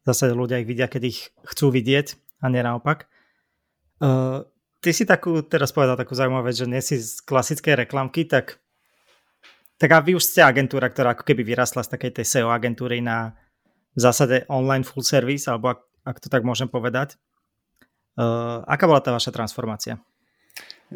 zase 0.02 0.34
ľudia 0.34 0.58
ich 0.58 0.66
vidia, 0.66 0.90
keď 0.90 1.02
ich 1.14 1.30
chcú 1.46 1.70
vidieť 1.70 2.18
a 2.42 2.50
nie 2.50 2.60
naopak. 2.66 3.06
Uh, 4.02 4.42
ty 4.82 4.90
si 4.90 5.06
takú, 5.06 5.46
teraz 5.46 5.70
povedal 5.70 5.94
takú 5.94 6.18
zaujímavú 6.18 6.50
vec, 6.50 6.58
že 6.58 6.66
nie 6.66 6.82
si 6.82 6.98
z 6.98 7.22
klasickej 7.22 7.86
reklamky, 7.86 8.26
tak, 8.26 8.58
tak 9.78 9.90
a 9.94 10.02
vy 10.02 10.18
už 10.18 10.26
ste 10.26 10.42
agentúra, 10.42 10.90
ktorá 10.90 11.14
ako 11.14 11.24
keby 11.24 11.46
vyrastla 11.46 11.86
z 11.86 11.94
takej 11.94 12.20
tej 12.20 12.26
SEO 12.26 12.50
agentúry 12.50 12.98
na 12.98 13.38
v 13.94 14.00
zásade 14.02 14.42
online 14.50 14.82
full 14.82 15.06
service, 15.06 15.46
alebo 15.46 15.78
ak, 15.78 15.80
ak 16.02 16.16
to 16.18 16.28
tak 16.28 16.42
môžem 16.42 16.66
povedať. 16.66 17.14
Uh, 18.14 18.62
aká 18.70 18.86
bola 18.86 19.02
tá 19.02 19.10
vaša 19.10 19.34
transformácia? 19.34 19.98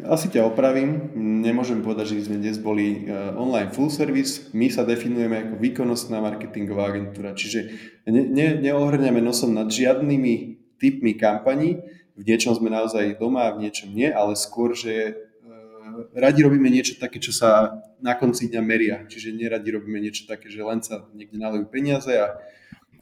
Asi 0.07 0.31
ťa 0.31 0.47
opravím. 0.47 1.11
Nemôžem 1.43 1.83
povedať, 1.83 2.15
že 2.15 2.31
sme 2.31 2.39
dnes 2.39 2.55
boli 2.55 3.03
uh, 3.03 3.35
online 3.35 3.75
full 3.75 3.91
service. 3.91 4.47
My 4.55 4.71
sa 4.71 4.87
definujeme 4.87 5.35
ako 5.35 5.55
výkonnostná 5.59 6.23
marketingová 6.23 6.95
agentúra. 6.95 7.35
Čiže 7.35 7.59
ne, 8.07 8.23
ne, 8.23 8.55
neohrňame 8.63 9.19
nosom 9.19 9.51
nad 9.51 9.67
žiadnymi 9.67 10.33
typmi 10.79 11.19
kampaní. 11.19 11.83
V 12.15 12.23
niečom 12.23 12.55
sme 12.55 12.71
naozaj 12.71 13.19
doma, 13.19 13.51
v 13.51 13.67
niečom 13.67 13.91
nie, 13.91 14.07
ale 14.07 14.39
skôr, 14.39 14.71
že 14.71 15.11
uh, 15.43 16.07
radi 16.15 16.47
robíme 16.47 16.71
niečo 16.71 16.95
také, 16.95 17.19
čo 17.19 17.35
sa 17.35 17.83
na 17.99 18.15
konci 18.15 18.47
dňa 18.47 18.61
meria. 18.63 19.03
Čiže 19.03 19.35
neradi 19.35 19.75
robíme 19.75 19.99
niečo 19.99 20.23
také, 20.23 20.47
že 20.47 20.63
len 20.63 20.79
sa 20.79 21.03
niekde 21.11 21.35
nalejú 21.35 21.67
peniaze 21.67 22.15
a, 22.15 22.39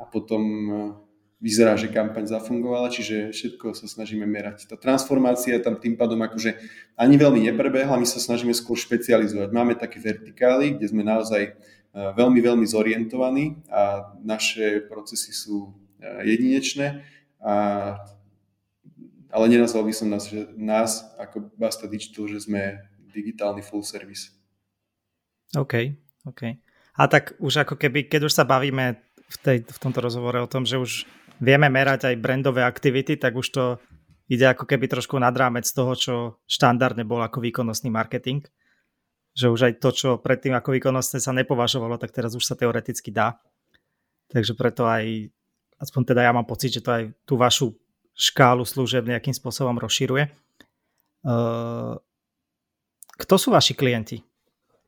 a 0.02 0.04
potom 0.10 0.42
vyzerá, 1.38 1.78
že 1.78 1.94
kampaň 1.94 2.26
zafungovala, 2.26 2.90
čiže 2.90 3.30
všetko 3.30 3.78
sa 3.78 3.86
snažíme 3.86 4.26
merať. 4.26 4.66
Tá 4.66 4.76
transformácia 4.78 5.62
tam 5.62 5.78
tým 5.78 5.94
pádom 5.94 6.18
akože 6.26 6.58
ani 6.98 7.16
veľmi 7.18 7.46
neprebehla, 7.52 8.02
my 8.02 8.08
sa 8.10 8.18
snažíme 8.18 8.54
skôr 8.58 8.74
špecializovať. 8.74 9.50
Máme 9.54 9.78
také 9.78 10.02
vertikály, 10.02 10.78
kde 10.78 10.90
sme 10.90 11.06
naozaj 11.06 11.42
e, 11.46 11.52
veľmi, 11.94 12.42
veľmi 12.42 12.66
zorientovaní 12.66 13.62
a 13.70 14.14
naše 14.26 14.82
procesy 14.90 15.30
sú 15.30 15.70
e, 16.02 16.26
jedinečné, 16.26 17.06
a, 17.38 17.54
ale 19.30 19.46
nenazval 19.46 19.86
by 19.86 19.94
som 19.94 20.10
nás, 20.10 20.26
že 20.26 20.50
nás 20.58 21.06
ako 21.22 21.54
Basta 21.54 21.86
Digital, 21.86 22.26
že 22.26 22.50
sme 22.50 22.82
digitálny 23.14 23.62
full 23.62 23.86
service. 23.86 24.34
OK, 25.54 25.94
OK. 26.26 26.42
A 26.98 27.06
tak 27.06 27.38
už 27.38 27.62
ako 27.62 27.78
keby, 27.78 28.10
keď 28.10 28.26
už 28.26 28.34
sa 28.34 28.42
bavíme 28.42 28.98
v, 29.28 29.38
tej, 29.38 29.58
v 29.70 29.78
tomto 29.78 30.02
rozhovore 30.02 30.42
o 30.42 30.50
tom, 30.50 30.66
že 30.66 30.82
už 30.82 31.06
vieme 31.40 31.68
merať 31.70 32.14
aj 32.14 32.22
brandové 32.22 32.66
aktivity, 32.66 33.18
tak 33.18 33.36
už 33.38 33.48
to 33.50 33.64
ide 34.28 34.44
ako 34.44 34.68
keby 34.68 34.92
trošku 34.92 35.16
nad 35.18 35.32
rámec 35.32 35.64
toho, 35.68 35.94
čo 35.96 36.16
štandardne 36.46 37.08
bol 37.08 37.24
ako 37.24 37.40
výkonnostný 37.40 37.88
marketing. 37.88 38.44
Že 39.38 39.48
už 39.54 39.60
aj 39.70 39.74
to, 39.80 39.90
čo 39.94 40.10
predtým 40.20 40.58
ako 40.58 40.76
výkonnostné 40.76 41.22
sa 41.22 41.32
nepovažovalo, 41.32 41.96
tak 42.02 42.12
teraz 42.12 42.34
už 42.36 42.44
sa 42.44 42.58
teoreticky 42.58 43.14
dá. 43.14 43.40
Takže 44.28 44.58
preto 44.58 44.84
aj, 44.90 45.32
aspoň 45.80 46.02
teda 46.04 46.22
ja 46.28 46.32
mám 46.36 46.44
pocit, 46.44 46.74
že 46.76 46.84
to 46.84 46.92
aj 46.92 47.04
tú 47.24 47.40
vašu 47.40 47.72
škálu 48.18 48.66
služieb 48.66 49.06
nejakým 49.06 49.32
spôsobom 49.32 49.78
rozširuje. 49.78 50.28
Uh, 51.22 51.96
kto 53.18 53.36
sú 53.38 53.54
vaši 53.54 53.78
klienti? 53.78 54.20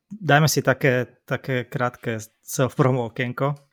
Dajme 0.09 0.49
si 0.49 0.65
také, 0.65 1.21
také 1.29 1.69
krátke 1.69 2.17
self-promo 2.41 3.13
okienko. 3.13 3.68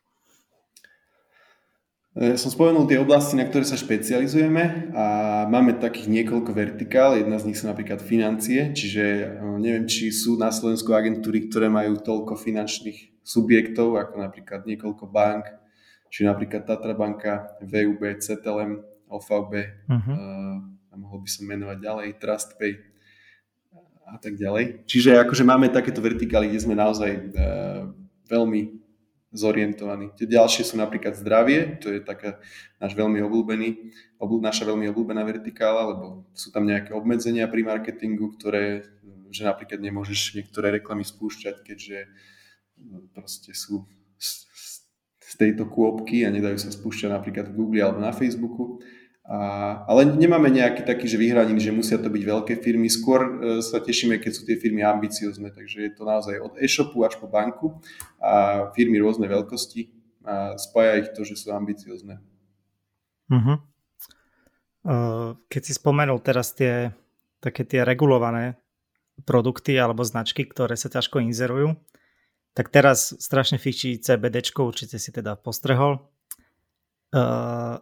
Ja 2.17 2.33
som 2.41 2.49
spomenul 2.49 2.89
tie 2.89 2.97
oblasti, 2.97 3.37
na 3.37 3.45
ktoré 3.45 3.69
sa 3.69 3.77
špecializujeme 3.77 4.89
a 4.97 5.05
máme 5.53 5.77
takých 5.77 6.09
niekoľko 6.09 6.49
vertikál. 6.57 7.13
Jedna 7.13 7.37
z 7.37 7.53
nich 7.53 7.61
sú 7.61 7.69
napríklad 7.69 8.01
financie, 8.01 8.73
čiže 8.73 9.05
eh, 9.37 9.57
neviem, 9.61 9.85
či 9.85 10.09
sú 10.09 10.41
na 10.41 10.49
Slovensku 10.49 10.97
agentúry, 10.97 11.53
ktoré 11.53 11.69
majú 11.69 12.01
toľko 12.01 12.41
finančných 12.41 13.21
subjektov, 13.21 14.01
ako 14.01 14.25
napríklad 14.25 14.65
niekoľko 14.65 15.05
bank, 15.13 15.61
či 16.09 16.25
napríklad 16.25 16.65
Tatra 16.65 16.97
banka, 16.97 17.53
VUB, 17.61 18.01
CTLM, 18.01 18.81
OVB, 19.13 19.53
uh-huh. 19.85 20.09
uh, 20.17 20.57
a 20.65 20.95
mohol 20.97 21.21
by 21.21 21.29
som 21.29 21.45
menovať 21.45 21.79
ďalej, 21.85 22.09
TrustPay 22.17 22.73
a 24.09 24.17
tak 24.17 24.41
ďalej. 24.41 24.89
Čiže 24.89 25.21
akože 25.21 25.45
máme 25.45 25.69
takéto 25.69 26.01
vertikály, 26.01 26.49
kde 26.49 26.65
sme 26.65 26.81
naozaj 26.81 27.11
uh, 27.13 27.93
veľmi 28.25 28.86
zorientovaní. 29.37 30.11
Tie 30.16 30.27
ďalšie 30.27 30.64
sú 30.64 30.75
napríklad 30.81 31.14
zdravie, 31.14 31.77
to 31.79 31.92
je 31.92 32.01
taká 32.01 32.40
náš 32.81 32.96
veľmi 32.96 33.20
obľúbený, 33.20 33.68
obľú, 34.16 34.40
naša 34.40 34.64
veľmi 34.64 34.88
obľúbená 34.90 35.22
vertikála, 35.22 35.92
lebo 35.92 36.25
sú 36.33 36.49
tam 36.51 36.64
nejaké 36.64 36.96
obmedzenia 36.96 37.44
pri 37.46 37.62
marketingu, 37.62 38.35
ktoré, 38.40 38.88
že 39.29 39.44
napríklad 39.44 39.79
nemôžeš 39.79 40.40
niektoré 40.40 40.81
reklamy 40.81 41.05
spúšťať, 41.05 41.62
keďže 41.62 42.09
no, 42.81 43.05
proste 43.12 43.53
sú 43.53 43.85
z, 44.16 44.49
z 45.20 45.35
tejto 45.37 45.68
kôpky 45.68 46.25
a 46.25 46.33
nedajú 46.33 46.57
sa 46.57 46.72
spúšťať 46.72 47.12
napríklad 47.12 47.53
v 47.53 47.57
Google 47.61 47.85
alebo 47.85 48.01
na 48.01 48.16
Facebooku. 48.16 48.81
A, 49.27 49.83
ale 49.91 50.07
nemáme 50.07 50.47
nejaký 50.55 50.87
taký, 50.87 51.11
že 51.11 51.19
vyhraním, 51.19 51.59
že 51.59 51.75
musia 51.75 51.99
to 51.99 52.07
byť 52.07 52.23
veľké 52.23 52.55
firmy. 52.62 52.87
Skôr 52.87 53.21
e, 53.27 53.31
sa 53.59 53.83
tešíme, 53.83 54.23
keď 54.23 54.33
sú 54.33 54.47
tie 54.47 54.55
firmy 54.55 54.87
ambiciozne, 54.87 55.51
takže 55.51 55.83
je 55.83 55.93
to 55.99 56.07
naozaj 56.07 56.39
od 56.39 56.55
e-shopu 56.62 57.03
až 57.03 57.19
po 57.19 57.27
banku 57.27 57.83
a 58.23 58.71
firmy 58.79 59.03
rôzne 59.03 59.27
veľkosti 59.27 59.91
a 60.23 60.55
spája 60.55 61.03
ich 61.03 61.11
to, 61.11 61.27
že 61.27 61.35
sú 61.43 61.51
ambiciozne. 61.51 62.23
Uh-huh. 63.27 63.59
Keď 65.51 65.62
si 65.62 65.73
spomenul 65.75 66.23
teraz 66.23 66.55
tie 66.55 66.95
také 67.43 67.67
tie 67.67 67.83
regulované 67.83 68.59
produkty 69.27 69.75
alebo 69.79 70.07
značky, 70.07 70.47
ktoré 70.47 70.79
sa 70.79 70.87
ťažko 70.87 71.23
inzerujú, 71.23 71.75
tak 72.57 72.73
teraz 72.73 73.12
strašne 73.19 73.59
fičí 73.61 73.99
CBD, 73.99 74.41
určite 74.57 74.97
si 74.97 75.11
teda 75.12 75.37
postrehol. 75.37 76.09
Uh, 77.15 77.79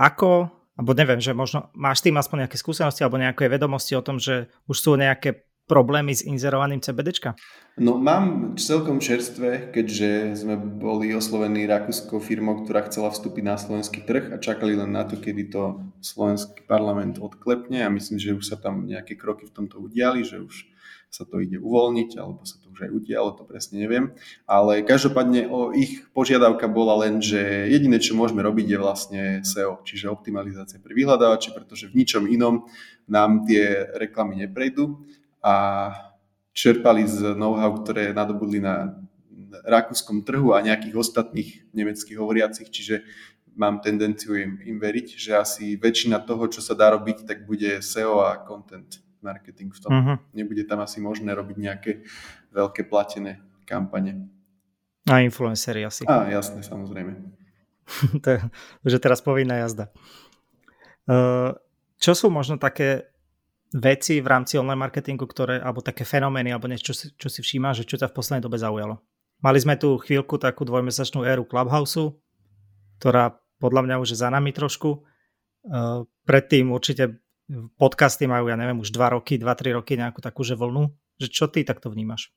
ako 0.00 0.48
alebo 0.76 0.92
neviem, 0.92 1.20
že 1.24 1.32
možno 1.32 1.72
máš 1.72 2.04
tým 2.04 2.20
aspoň 2.20 2.46
nejaké 2.46 2.60
skúsenosti 2.60 3.00
alebo 3.00 3.16
nejaké 3.16 3.48
vedomosti 3.48 3.96
o 3.96 4.04
tom, 4.04 4.20
že 4.20 4.52
už 4.68 4.76
sú 4.76 4.92
nejaké 5.00 5.48
problémy 5.66 6.14
s 6.14 6.22
inzerovaným 6.22 6.78
CBDčka? 6.78 7.34
No 7.76 7.98
mám 7.98 8.54
celkom 8.56 9.02
čerstvé, 9.02 9.74
keďže 9.74 10.38
sme 10.38 10.54
boli 10.56 11.12
oslovení 11.12 11.66
rakúskou 11.66 12.22
firmou, 12.22 12.62
ktorá 12.62 12.86
chcela 12.86 13.10
vstúpiť 13.10 13.44
na 13.44 13.58
slovenský 13.58 14.06
trh 14.06 14.32
a 14.32 14.40
čakali 14.40 14.78
len 14.78 14.94
na 14.94 15.02
to, 15.04 15.18
kedy 15.18 15.50
to 15.50 15.82
slovenský 16.00 16.64
parlament 16.64 17.18
odklepne 17.18 17.82
a 17.82 17.92
myslím, 17.92 18.16
že 18.16 18.38
už 18.38 18.44
sa 18.46 18.56
tam 18.56 18.86
nejaké 18.86 19.18
kroky 19.18 19.50
v 19.50 19.54
tomto 19.58 19.82
udiali, 19.82 20.22
že 20.22 20.38
už 20.40 20.75
sa 21.10 21.24
to 21.24 21.40
ide 21.40 21.56
uvoľniť, 21.56 22.10
alebo 22.20 22.44
sa 22.44 22.60
to 22.60 22.68
už 22.68 22.86
aj 22.86 22.90
udialo, 22.92 23.32
to 23.32 23.48
presne 23.48 23.80
neviem. 23.80 24.12
Ale 24.44 24.84
každopádne 24.84 25.48
o 25.48 25.72
ich 25.72 26.04
požiadavka 26.12 26.68
bola 26.68 27.08
len, 27.08 27.24
že 27.24 27.40
jediné, 27.72 27.96
čo 27.96 28.18
môžeme 28.18 28.44
robiť, 28.44 28.66
je 28.68 28.78
vlastne 28.78 29.22
SEO, 29.40 29.80
čiže 29.86 30.12
optimalizácia 30.12 30.76
pri 30.76 30.92
vyhľadávači, 30.92 31.56
pretože 31.56 31.88
v 31.88 32.04
ničom 32.04 32.28
inom 32.28 32.68
nám 33.08 33.48
tie 33.48 33.88
reklamy 33.96 34.44
neprejdú 34.44 35.00
a 35.40 35.88
čerpali 36.52 37.08
z 37.08 37.32
know-how, 37.32 37.72
ktoré 37.80 38.12
nadobudli 38.12 38.60
na 38.60 39.00
rakúskom 39.64 40.20
trhu 40.20 40.52
a 40.52 40.60
nejakých 40.60 40.96
ostatných 41.00 41.50
nemeckých 41.72 42.18
hovoriacich, 42.20 42.68
čiže 42.68 43.06
mám 43.56 43.80
tendenciu 43.80 44.36
im, 44.36 44.60
im 44.68 44.76
veriť, 44.76 45.16
že 45.16 45.32
asi 45.32 45.80
väčšina 45.80 46.20
toho, 46.28 46.44
čo 46.52 46.60
sa 46.60 46.76
dá 46.76 46.92
robiť, 46.92 47.24
tak 47.24 47.48
bude 47.48 47.80
SEO 47.80 48.20
a 48.20 48.36
content 48.44 49.05
marketing 49.20 49.72
v 49.72 49.78
tom. 49.80 49.90
Uh-huh. 49.92 50.16
Nebude 50.32 50.64
tam 50.64 50.80
asi 50.84 51.00
možné 51.00 51.32
robiť 51.32 51.56
nejaké 51.56 51.92
veľké 52.52 52.88
platené 52.88 53.40
kampane. 53.68 54.28
A 55.06 55.22
influencery 55.22 55.86
asi. 55.86 56.02
Á, 56.06 56.26
jasné, 56.30 56.66
samozrejme. 56.66 57.14
to 58.22 58.28
je 58.34 58.38
že 58.86 58.98
teraz 58.98 59.22
povinná 59.22 59.62
jazda. 59.62 59.94
Čo 61.96 62.12
sú 62.12 62.26
možno 62.28 62.58
také 62.58 63.14
veci 63.70 64.18
v 64.18 64.26
rámci 64.26 64.58
online 64.58 64.90
marketingu, 64.90 65.26
ktoré, 65.26 65.62
alebo 65.62 65.82
také 65.82 66.02
fenomény, 66.02 66.50
alebo 66.50 66.66
niečo, 66.66 66.90
čo 66.90 66.94
si, 66.94 67.06
čo 67.14 67.28
si 67.30 67.40
všíma, 67.42 67.74
že 67.74 67.86
čo 67.86 67.98
ťa 67.98 68.10
v 68.10 68.16
poslednej 68.16 68.42
dobe 68.42 68.58
zaujalo? 68.58 68.98
Mali 69.42 69.58
sme 69.60 69.76
tu 69.76 70.00
chvíľku 70.00 70.40
takú 70.40 70.64
dvojmesačnú 70.64 71.22
éru 71.22 71.44
Clubhouse, 71.44 72.16
ktorá 72.98 73.36
podľa 73.60 73.82
mňa 73.84 73.96
už 74.00 74.16
je 74.16 74.18
za 74.18 74.32
nami 74.32 74.50
trošku. 74.50 75.04
Predtým 76.24 76.72
určite 76.72 77.20
podcasty 77.78 78.26
majú, 78.26 78.50
ja 78.50 78.58
neviem, 78.58 78.78
už 78.78 78.90
2 78.90 79.14
roky, 79.16 79.38
2-3 79.38 79.78
roky 79.78 79.94
nejakú 79.94 80.18
takú 80.18 80.42
že 80.42 80.58
vlnu, 80.58 80.90
že 81.18 81.30
čo 81.30 81.46
ty 81.46 81.62
takto 81.62 81.90
vnímaš? 81.90 82.34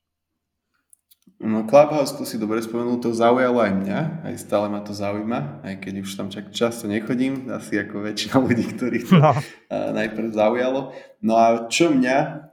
No 1.39 1.63
Clubhouse, 1.63 2.17
to 2.17 2.27
si 2.27 2.35
dobre 2.35 2.59
spomenul, 2.59 2.99
to 2.99 3.15
zaujalo 3.15 3.63
aj 3.63 3.71
mňa, 3.71 3.99
aj 4.27 4.35
stále 4.41 4.67
ma 4.67 4.83
to 4.83 4.91
zaujíma, 4.91 5.63
aj 5.63 5.75
keď 5.79 5.93
už 6.03 6.11
tam 6.17 6.27
čak 6.27 6.51
často 6.51 6.89
nechodím, 6.89 7.47
asi 7.53 7.79
ako 7.79 8.01
väčšina 8.01 8.35
ľudí, 8.45 8.65
ktorí 8.75 9.07
to 9.07 9.21
no. 9.21 9.31
najprv 9.71 10.35
zaujalo. 10.35 10.91
No 11.23 11.33
a 11.39 11.69
čo 11.71 11.93
mňa, 11.93 12.49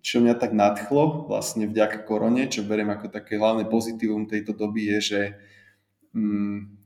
čo 0.00 0.24
mňa 0.24 0.34
tak 0.40 0.56
nadchlo 0.56 1.28
vlastne 1.28 1.68
vďaka 1.68 2.06
korone, 2.08 2.48
čo 2.48 2.64
beriem 2.64 2.88
ako 2.88 3.12
také 3.12 3.36
hlavné 3.36 3.68
pozitívum 3.68 4.24
tejto 4.24 4.56
doby 4.56 4.88
je, 4.96 4.98
že 5.02 5.20
mm, 6.16 6.77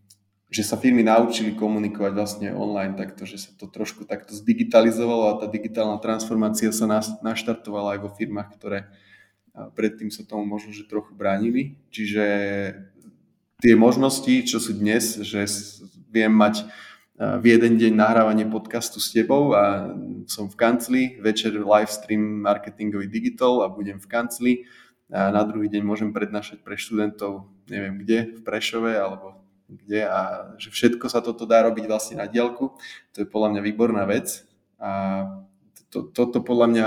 že 0.52 0.68
sa 0.68 0.76
firmy 0.76 1.00
naučili 1.00 1.56
komunikovať 1.56 2.12
vlastne 2.12 2.48
online 2.52 2.92
takto, 2.92 3.24
že 3.24 3.40
sa 3.40 3.50
to 3.56 3.72
trošku 3.72 4.04
takto 4.04 4.36
zdigitalizovalo 4.36 5.32
a 5.32 5.38
tá 5.40 5.46
digitálna 5.48 5.96
transformácia 5.96 6.68
sa 6.76 6.84
naštartovala 7.24 7.96
aj 7.96 8.00
vo 8.04 8.10
firmách, 8.12 8.48
ktoré 8.60 8.92
predtým 9.72 10.12
sa 10.12 10.28
tomu 10.28 10.44
možno, 10.44 10.76
že 10.76 10.84
trochu 10.84 11.16
bránili. 11.16 11.80
Čiže 11.88 12.24
tie 13.64 13.74
možnosti, 13.80 14.44
čo 14.44 14.60
sú 14.60 14.76
dnes, 14.76 15.24
že 15.24 15.48
viem 16.12 16.32
mať 16.32 16.68
v 17.16 17.44
jeden 17.48 17.80
deň 17.80 17.92
nahrávanie 17.96 18.44
podcastu 18.44 19.00
s 19.00 19.08
tebou 19.08 19.56
a 19.56 19.92
som 20.28 20.52
v 20.52 20.56
kancli, 20.56 21.02
večer 21.16 21.56
live 21.56 21.88
stream 21.88 22.44
marketingový 22.44 23.08
digital 23.08 23.64
a 23.64 23.72
budem 23.72 23.96
v 23.96 24.08
kancli 24.08 24.52
a 25.12 25.28
na 25.32 25.44
druhý 25.44 25.68
deň 25.68 25.80
môžem 25.84 26.10
prednášať 26.12 26.64
pre 26.64 26.76
študentov, 26.76 27.48
neviem 27.68 28.00
kde, 28.00 28.36
v 28.36 28.40
Prešove 28.40 28.96
alebo 28.96 29.41
kde 29.80 30.04
a 30.04 30.20
že 30.61 30.68
všetko 30.68 31.08
sa 31.08 31.24
toto 31.24 31.48
dá 31.48 31.64
robiť 31.64 31.85
vlastne 31.88 32.20
na 32.20 32.26
diálku. 32.28 32.76
To 33.12 33.16
je 33.16 33.26
podľa 33.26 33.56
mňa 33.56 33.61
výborná 33.64 34.04
vec 34.04 34.44
a 34.82 34.90
to, 35.92 36.08
toto 36.08 36.40
podľa 36.40 36.66
mňa, 36.72 36.87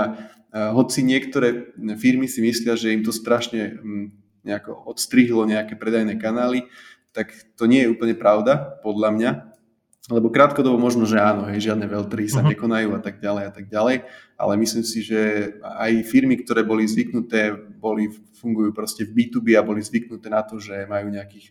hoci 0.74 1.06
niektoré 1.06 1.72
firmy 1.96 2.26
si 2.26 2.42
myslia, 2.42 2.74
že 2.74 2.92
im 2.92 3.06
to 3.06 3.14
strašne 3.14 3.78
hm, 3.78 4.06
nejako 4.42 4.74
odstrihlo 4.90 5.46
nejaké 5.46 5.78
predajné 5.78 6.18
kanály, 6.18 6.66
tak 7.14 7.32
to 7.56 7.64
nie 7.64 7.86
je 7.86 7.92
úplne 7.94 8.12
pravda, 8.12 8.78
podľa 8.84 9.10
mňa. 9.14 9.30
Lebo 10.06 10.30
krátkodobo 10.30 10.78
možno, 10.78 11.02
že 11.02 11.18
áno, 11.18 11.50
hej, 11.50 11.66
žiadne 11.66 11.90
veľtry 11.90 12.30
sa 12.30 12.38
uh-huh. 12.38 12.54
nekonajú 12.54 12.94
a 12.94 13.02
tak 13.02 13.18
ďalej 13.18 13.42
a 13.42 13.52
tak 13.52 13.66
ďalej, 13.66 14.06
ale 14.38 14.52
myslím 14.62 14.86
si, 14.86 15.02
že 15.02 15.50
aj 15.58 16.06
firmy, 16.06 16.38
ktoré 16.38 16.62
boli 16.62 16.86
zvyknuté, 16.86 17.50
boli, 17.74 18.14
fungujú 18.38 18.70
proste 18.70 19.02
v 19.02 19.18
B2B 19.18 19.58
a 19.58 19.66
boli 19.66 19.82
zvyknuté 19.82 20.30
na 20.30 20.46
to, 20.46 20.62
že 20.62 20.86
majú 20.86 21.10
nejakých 21.10 21.50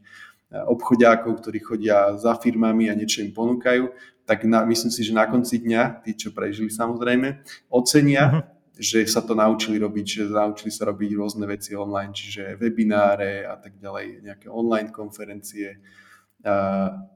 obchodiákov, 0.64 1.44
ktorí 1.44 1.60
chodia 1.60 2.16
za 2.16 2.40
firmami 2.40 2.88
a 2.88 2.96
niečo 2.96 3.20
im 3.20 3.36
ponúkajú, 3.36 3.92
tak 4.26 4.48
na, 4.48 4.66
myslím 4.66 4.92
si, 4.92 5.02
že 5.06 5.14
na 5.14 5.28
konci 5.28 5.62
dňa, 5.62 6.02
tí, 6.02 6.18
čo 6.18 6.34
prežili 6.34 6.72
samozrejme, 6.72 7.46
ocenia, 7.70 8.24
uh-huh. 8.26 8.44
že 8.74 9.06
sa 9.06 9.22
to 9.22 9.38
naučili 9.38 9.78
robiť, 9.78 10.06
že 10.06 10.24
naučili 10.32 10.74
sa 10.74 10.90
robiť 10.90 11.12
rôzne 11.14 11.46
veci 11.46 11.78
online, 11.78 12.16
čiže 12.16 12.58
webináre 12.58 13.46
a 13.46 13.60
tak 13.60 13.78
ďalej, 13.78 14.26
nejaké 14.26 14.48
online 14.50 14.90
konferencie, 14.90 15.78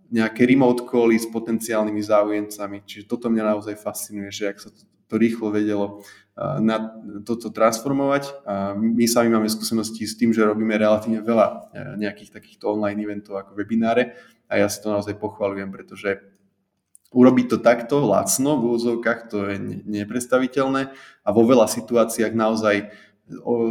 nejaké 0.10 0.42
remote 0.46 0.90
cally 0.90 1.18
s 1.22 1.30
potenciálnymi 1.30 2.02
záujemcami. 2.02 2.78
Čiže 2.82 3.06
toto 3.06 3.30
mňa 3.30 3.58
naozaj 3.58 3.78
fascinuje, 3.78 4.30
že 4.34 4.50
ak 4.50 4.58
sa 4.58 4.70
to, 4.74 4.86
to 5.10 5.18
rýchlo 5.18 5.50
vedelo 5.50 6.06
na 6.40 6.96
toto 7.28 7.52
transformovať. 7.52 8.32
A 8.48 8.72
my 8.78 9.04
sami 9.12 9.28
máme 9.28 9.52
skúsenosti 9.52 10.08
s 10.08 10.16
tým, 10.16 10.32
že 10.32 10.48
robíme 10.48 10.72
relatívne 10.72 11.20
veľa 11.20 11.46
e, 11.46 11.56
nejakých 12.00 12.32
takýchto 12.32 12.72
online 12.72 13.04
eventov 13.04 13.44
ako 13.44 13.60
webináre 13.60 14.16
a 14.48 14.64
ja 14.64 14.72
si 14.72 14.80
to 14.80 14.88
naozaj 14.88 15.20
pochvalujem, 15.20 15.68
pretože 15.68 16.24
urobiť 17.12 17.46
to 17.52 17.58
takto 17.60 18.00
lacno 18.06 18.56
v 18.56 18.72
úvodzovkách 18.72 19.20
to 19.28 19.38
je 19.52 19.56
nepredstaviteľné 19.84 20.94
a 21.26 21.30
vo 21.34 21.44
veľa 21.44 21.68
situáciách 21.68 22.34
naozaj 22.38 22.94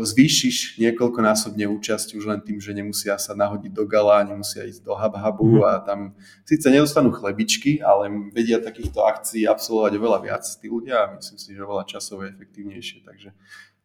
zvýšiš 0.07 0.79
niekoľkonásobne 0.79 1.67
účasť 1.67 2.15
už 2.15 2.25
len 2.31 2.41
tým, 2.47 2.63
že 2.63 2.71
nemusia 2.71 3.19
sa 3.19 3.35
nahodiť 3.35 3.75
do 3.75 3.85
gala, 3.91 4.23
nemusia 4.23 4.63
ísť 4.63 4.87
do 4.87 4.95
hub-hubu 4.95 5.63
mhm. 5.63 5.67
a 5.67 5.73
tam 5.83 6.01
síce 6.47 6.71
nedostanú 6.71 7.11
chlebičky, 7.11 7.83
ale 7.83 8.31
vedia 8.31 8.63
takýchto 8.63 9.03
akcií 9.03 9.51
absolvovať 9.51 9.93
oveľa 9.99 10.19
viac 10.23 10.45
tí 10.47 10.71
ľudia 10.71 10.97
a 11.03 11.11
myslím 11.19 11.39
si, 11.43 11.49
že 11.51 11.65
oveľa 11.67 11.91
časové 11.91 12.31
efektívnejšie. 12.31 13.03
Takže 13.03 13.35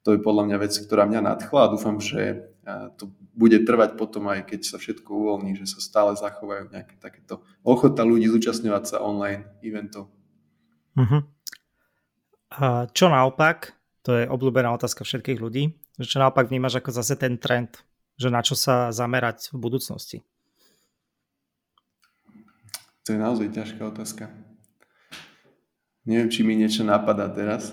to 0.05 0.13
je 0.13 0.19
podľa 0.21 0.43
mňa 0.51 0.57
vec, 0.61 0.73
ktorá 0.77 1.09
mňa 1.09 1.21
nadchla 1.25 1.59
a 1.65 1.71
dúfam, 1.73 1.97
že 1.97 2.53
to 3.01 3.09
bude 3.33 3.65
trvať 3.65 3.97
potom 3.97 4.29
aj 4.29 4.45
keď 4.45 4.61
sa 4.63 4.77
všetko 4.77 5.09
uvoľní, 5.09 5.57
že 5.57 5.65
sa 5.67 5.79
stále 5.81 6.13
zachovajú 6.13 6.69
nejaké 6.69 6.95
takéto 7.01 7.41
ochota 7.65 8.05
ľudí 8.05 8.29
zúčastňovať 8.29 8.83
sa 8.85 8.97
online 9.01 9.49
eventov. 9.65 10.13
Uh-huh. 10.93 11.25
A 12.53 12.85
čo 12.93 13.09
naopak, 13.09 13.73
to 14.03 14.19
je 14.19 14.23
obľúbená 14.27 14.67
otázka 14.75 15.07
všetkých 15.07 15.39
ľudí. 15.39 15.79
Že 15.95 16.07
čo 16.07 16.17
naopak 16.19 16.51
vnímaš 16.51 16.83
ako 16.83 16.91
zase 16.91 17.15
ten 17.15 17.39
trend, 17.39 17.79
že 18.19 18.27
na 18.27 18.43
čo 18.43 18.53
sa 18.53 18.91
zamerať 18.91 19.55
v 19.55 19.57
budúcnosti? 19.63 20.17
To 23.07 23.15
je 23.15 23.19
naozaj 23.19 23.51
ťažká 23.55 23.83
otázka. 23.83 24.31
Neviem, 26.03 26.27
či 26.27 26.43
mi 26.43 26.59
niečo 26.59 26.83
napadá 26.83 27.31
teraz. 27.31 27.71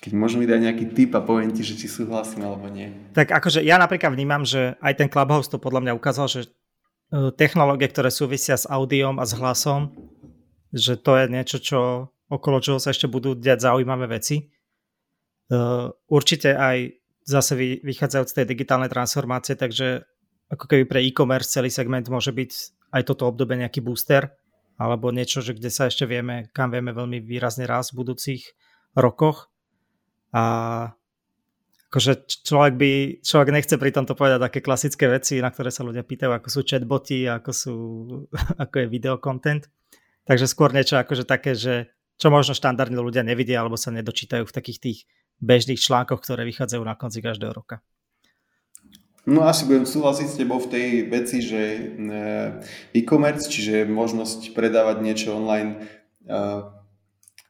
Keď 0.00 0.12
môžem 0.12 0.44
mi 0.44 0.48
dať 0.48 0.60
nejaký 0.60 0.84
tip 0.92 1.16
a 1.16 1.24
poviem 1.24 1.52
ti, 1.52 1.64
že 1.64 1.80
či 1.80 1.88
súhlasím 1.88 2.44
alebo 2.44 2.68
nie. 2.68 2.92
Tak 3.16 3.32
akože 3.32 3.64
ja 3.64 3.80
napríklad 3.80 4.12
vnímam, 4.12 4.44
že 4.44 4.76
aj 4.84 5.00
ten 5.00 5.08
Clubhouse 5.08 5.48
to 5.48 5.56
podľa 5.56 5.80
mňa 5.80 5.92
ukázal, 5.96 6.28
že 6.28 6.40
e, 6.44 6.48
technológie, 7.32 7.88
ktoré 7.88 8.12
súvisia 8.12 8.60
s 8.60 8.68
audiom 8.68 9.16
a 9.16 9.24
s 9.24 9.32
hlasom, 9.32 9.96
že 10.74 10.98
to 10.98 11.14
je 11.14 11.24
niečo, 11.30 11.58
čo, 11.62 11.80
okolo 12.26 12.58
čoho 12.58 12.82
sa 12.82 12.90
ešte 12.90 13.06
budú 13.06 13.38
diať 13.38 13.70
zaujímavé 13.70 14.10
veci. 14.10 14.50
Uh, 15.46 15.94
určite 16.10 16.58
aj 16.58 16.98
zase 17.22 17.52
vy, 17.54 17.68
vychádzajúc 17.86 18.28
z 18.28 18.36
tej 18.42 18.46
digitálnej 18.50 18.90
transformácie, 18.90 19.54
takže 19.54 20.02
ako 20.50 20.64
keby 20.66 20.84
pre 20.84 21.00
e-commerce 21.06 21.54
celý 21.54 21.70
segment 21.70 22.04
môže 22.10 22.34
byť 22.34 22.50
aj 22.90 23.02
toto 23.06 23.30
obdobie 23.30 23.62
nejaký 23.62 23.80
booster, 23.80 24.34
alebo 24.76 25.14
niečo, 25.14 25.40
že 25.40 25.54
kde 25.54 25.70
sa 25.70 25.86
ešte 25.86 26.04
vieme, 26.04 26.50
kam 26.50 26.74
vieme 26.74 26.90
veľmi 26.90 27.22
výrazne 27.22 27.64
raz 27.64 27.94
v 27.94 28.02
budúcich 28.02 28.42
rokoch. 28.98 29.50
A 30.34 30.44
akože 31.90 32.26
človek 32.42 32.74
by, 32.74 32.90
človek 33.22 33.54
nechce 33.54 33.74
pri 33.78 33.94
tomto 33.94 34.18
povedať 34.18 34.50
také 34.50 34.58
klasické 34.58 35.06
veci, 35.06 35.38
na 35.38 35.54
ktoré 35.54 35.70
sa 35.70 35.86
ľudia 35.86 36.02
pýtajú, 36.02 36.34
ako 36.34 36.48
sú 36.50 36.60
chatboty, 36.66 37.30
ako, 37.30 37.50
sú, 37.54 37.74
ako 38.62 38.74
je 38.82 38.86
videokontent. 38.90 39.70
Takže 40.24 40.48
skôr 40.48 40.72
niečo 40.72 40.96
akože 40.96 41.28
také, 41.28 41.52
že 41.52 41.92
čo 42.16 42.32
možno 42.32 42.56
štandardne 42.56 42.96
ľudia 43.00 43.26
nevidia 43.26 43.60
alebo 43.60 43.76
sa 43.76 43.92
nedočítajú 43.92 44.48
v 44.48 44.56
takých 44.56 44.78
tých 44.80 44.98
bežných 45.42 45.80
článkoch, 45.80 46.22
ktoré 46.22 46.46
vychádzajú 46.46 46.82
na 46.84 46.94
konci 46.96 47.20
každého 47.20 47.52
roka. 47.52 47.82
No 49.24 49.48
asi 49.48 49.64
budem 49.64 49.88
súhlasiť 49.88 50.26
s 50.28 50.36
tebou 50.36 50.60
v 50.60 50.68
tej 50.68 50.88
veci, 51.08 51.40
že 51.40 51.60
eh, 51.60 52.48
e-commerce, 52.92 53.48
čiže 53.48 53.88
možnosť 53.88 54.52
predávať 54.52 55.00
niečo 55.00 55.32
online, 55.32 55.80
eh, 56.28 56.60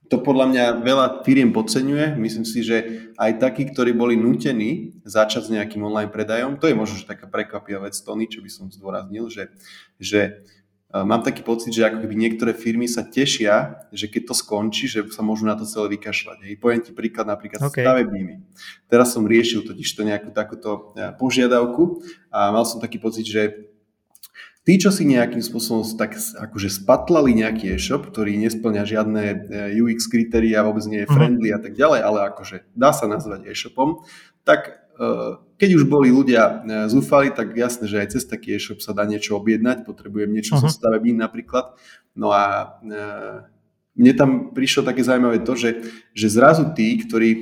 to 0.07 0.23
podľa 0.23 0.47
mňa 0.55 0.65
veľa 0.87 1.07
firiem 1.27 1.51
podceňuje. 1.51 2.15
Myslím 2.15 2.47
si, 2.47 2.63
že 2.63 3.11
aj 3.19 3.43
takí, 3.43 3.67
ktorí 3.67 3.91
boli 3.97 4.15
nutení 4.15 5.03
začať 5.03 5.51
s 5.51 5.53
nejakým 5.55 5.83
online 5.83 6.15
predajom, 6.15 6.63
to 6.63 6.71
je 6.71 6.79
možno 6.79 7.01
že 7.01 7.11
taká 7.11 7.27
prekvapivá 7.27 7.91
vec 7.91 7.99
Tony, 7.99 8.31
čo 8.31 8.39
by 8.39 8.51
som 8.53 8.71
zdôraznil, 8.71 9.27
že, 9.27 9.51
že 9.99 10.47
mám 11.03 11.27
taký 11.27 11.43
pocit, 11.43 11.75
že 11.75 11.91
ako 11.91 12.07
keby 12.07 12.15
niektoré 12.15 12.55
firmy 12.55 12.87
sa 12.87 13.03
tešia, 13.03 13.83
že 13.91 14.07
keď 14.07 14.31
to 14.31 14.35
skončí, 14.39 14.87
že 14.87 15.03
sa 15.11 15.27
môžu 15.27 15.43
na 15.43 15.59
to 15.59 15.67
celé 15.67 15.99
vykašľať. 15.99 16.47
Hej. 16.47 16.55
Poviem 16.63 16.87
ti 16.87 16.95
príklad 16.95 17.27
napríklad 17.27 17.59
okay. 17.67 17.83
stavebnými. 17.83 18.47
Teraz 18.87 19.11
som 19.11 19.27
riešil 19.27 19.67
totiž 19.67 19.91
to 19.91 20.07
nejakú 20.07 20.31
takúto 20.31 20.95
e, 20.95 21.11
požiadavku 21.19 21.99
a 22.31 22.55
mal 22.55 22.63
som 22.63 22.79
taký 22.79 23.03
pocit, 23.03 23.27
že 23.27 23.75
tí, 24.63 24.79
čo 24.79 24.95
si 24.95 25.03
nejakým 25.03 25.43
spôsobom 25.43 25.83
tak 25.99 26.15
akože 26.15 26.71
spatlali 26.71 27.35
nejaký 27.43 27.75
e-shop, 27.75 28.07
ktorý 28.15 28.39
nesplňa 28.47 28.83
žiadne 28.87 29.23
e, 29.27 29.37
UX 29.83 30.07
kritéria, 30.07 30.63
vôbec 30.63 30.87
nie 30.87 31.03
je 31.03 31.11
mhm. 31.11 31.15
friendly 31.19 31.51
a 31.51 31.59
tak 31.59 31.75
ďalej, 31.75 32.01
ale 32.07 32.19
akože 32.31 32.71
dá 32.79 32.95
sa 32.95 33.11
nazvať 33.11 33.51
e-shopom, 33.51 34.07
tak 34.47 34.95
e, 34.95 35.43
keď 35.65 35.81
už 35.81 35.89
boli 35.89 36.13
ľudia 36.13 36.45
e, 36.45 36.55
zúfali, 36.93 37.33
tak 37.33 37.57
jasné, 37.57 37.89
že 37.89 38.05
aj 38.05 38.09
cez 38.13 38.29
taký 38.29 38.53
e-shop 38.53 38.85
sa 38.85 38.93
dá 38.93 39.09
niečo 39.09 39.41
objednať, 39.41 39.89
potrebujem 39.89 40.29
niečo 40.29 40.61
uh-huh. 40.61 40.69
zo 40.69 40.77
stavebín 40.77 41.17
napríklad. 41.17 41.73
No 42.13 42.29
a 42.37 42.77
e, 42.85 43.01
mne 43.97 44.13
tam 44.13 44.31
prišlo 44.53 44.85
také 44.85 45.01
zaujímavé 45.01 45.41
to, 45.41 45.57
že, 45.57 45.81
že 46.13 46.29
zrazu 46.29 46.69
tí, 46.77 47.01
ktorí 47.01 47.31
e, 47.33 47.41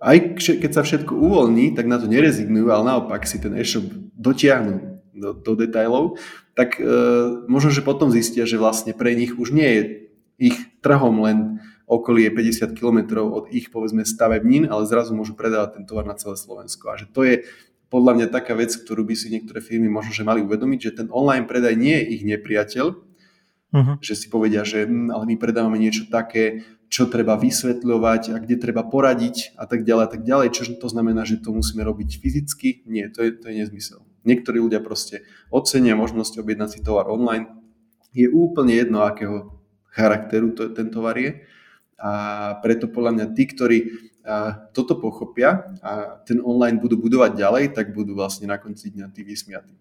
aj 0.00 0.16
keď 0.40 0.70
sa 0.72 0.82
všetko 0.82 1.12
uvoľní, 1.12 1.76
tak 1.76 1.84
na 1.84 2.00
to 2.00 2.08
nerezignujú, 2.08 2.72
ale 2.72 2.96
naopak 2.96 3.28
si 3.28 3.36
ten 3.36 3.52
e-shop 3.60 3.84
dotiahnu 4.16 5.04
do, 5.12 5.36
do 5.36 5.52
detajlov, 5.52 6.16
tak 6.56 6.80
e, 6.80 6.84
možno, 7.46 7.70
že 7.70 7.84
potom 7.84 8.08
zistia, 8.08 8.48
že 8.48 8.56
vlastne 8.56 8.96
pre 8.96 9.12
nich 9.12 9.36
už 9.36 9.52
nie 9.52 9.68
je 9.68 9.82
ich 10.38 10.56
trhom 10.82 11.22
len 11.22 11.62
okolie 11.84 12.32
50 12.32 12.72
km 12.72 13.24
od 13.28 13.52
ich 13.52 13.68
povedzme 13.68 14.04
stavebnín, 14.08 14.68
ale 14.68 14.88
zrazu 14.88 15.12
môžu 15.12 15.36
predávať 15.36 15.80
ten 15.80 15.84
tovar 15.84 16.08
na 16.08 16.16
celé 16.16 16.36
Slovensko. 16.36 16.92
A 16.92 16.96
že 16.96 17.06
to 17.12 17.24
je 17.24 17.44
podľa 17.92 18.12
mňa 18.18 18.26
taká 18.32 18.56
vec, 18.56 18.72
ktorú 18.74 19.06
by 19.06 19.14
si 19.14 19.30
niektoré 19.30 19.62
firmy 19.62 19.86
možno 19.86 20.10
že 20.10 20.26
mali 20.26 20.42
uvedomiť, 20.42 20.78
že 20.80 20.96
ten 21.04 21.08
online 21.12 21.46
predaj 21.46 21.76
nie 21.76 21.94
je 21.94 22.04
ich 22.18 22.22
nepriateľ, 22.26 22.86
uh-huh. 22.90 23.94
že 24.00 24.14
si 24.18 24.26
povedia, 24.26 24.66
že 24.66 24.88
hm, 24.88 25.12
ale 25.14 25.24
my 25.30 25.36
predávame 25.38 25.78
niečo 25.78 26.08
také, 26.08 26.64
čo 26.88 27.10
treba 27.10 27.34
vysvetľovať 27.34 28.22
a 28.32 28.36
kde 28.38 28.56
treba 28.58 28.86
poradiť 28.86 29.58
a 29.58 29.66
tak 29.66 29.82
ďalej 29.82 30.04
a 30.06 30.10
tak 30.10 30.22
ďalej. 30.22 30.48
Čo 30.54 30.62
to 30.78 30.88
znamená, 30.90 31.26
že 31.26 31.42
to 31.42 31.50
musíme 31.50 31.82
robiť 31.82 32.22
fyzicky? 32.22 32.86
Nie, 32.86 33.10
to 33.10 33.26
je, 33.26 33.34
to 33.34 33.50
je 33.50 33.66
nezmysel. 33.66 34.06
Niektorí 34.22 34.62
ľudia 34.62 34.78
proste 34.78 35.26
ocenia 35.50 35.98
možnosť 35.98 36.40
objednať 36.40 36.70
si 36.70 36.80
tovar 36.86 37.10
online. 37.10 37.50
Je 38.14 38.30
úplne 38.30 38.72
jedno, 38.72 39.02
akého 39.02 39.58
charakteru 39.90 40.54
to, 40.54 40.70
ten 40.70 40.90
tovar 40.90 41.18
je. 41.18 41.42
A 41.98 42.12
preto 42.60 42.90
podľa 42.90 43.12
mňa 43.14 43.26
tí, 43.32 43.44
ktorí 43.46 43.78
toto 44.72 44.96
pochopia 44.96 45.68
a 45.84 46.20
ten 46.24 46.40
online 46.40 46.80
budú 46.80 46.96
budovať 46.96 47.36
ďalej, 47.36 47.64
tak 47.76 47.92
budú 47.92 48.16
vlastne 48.16 48.48
na 48.48 48.56
konci 48.56 48.88
dňa 48.88 49.12
tí 49.12 49.20
vysmiatí. 49.20 49.76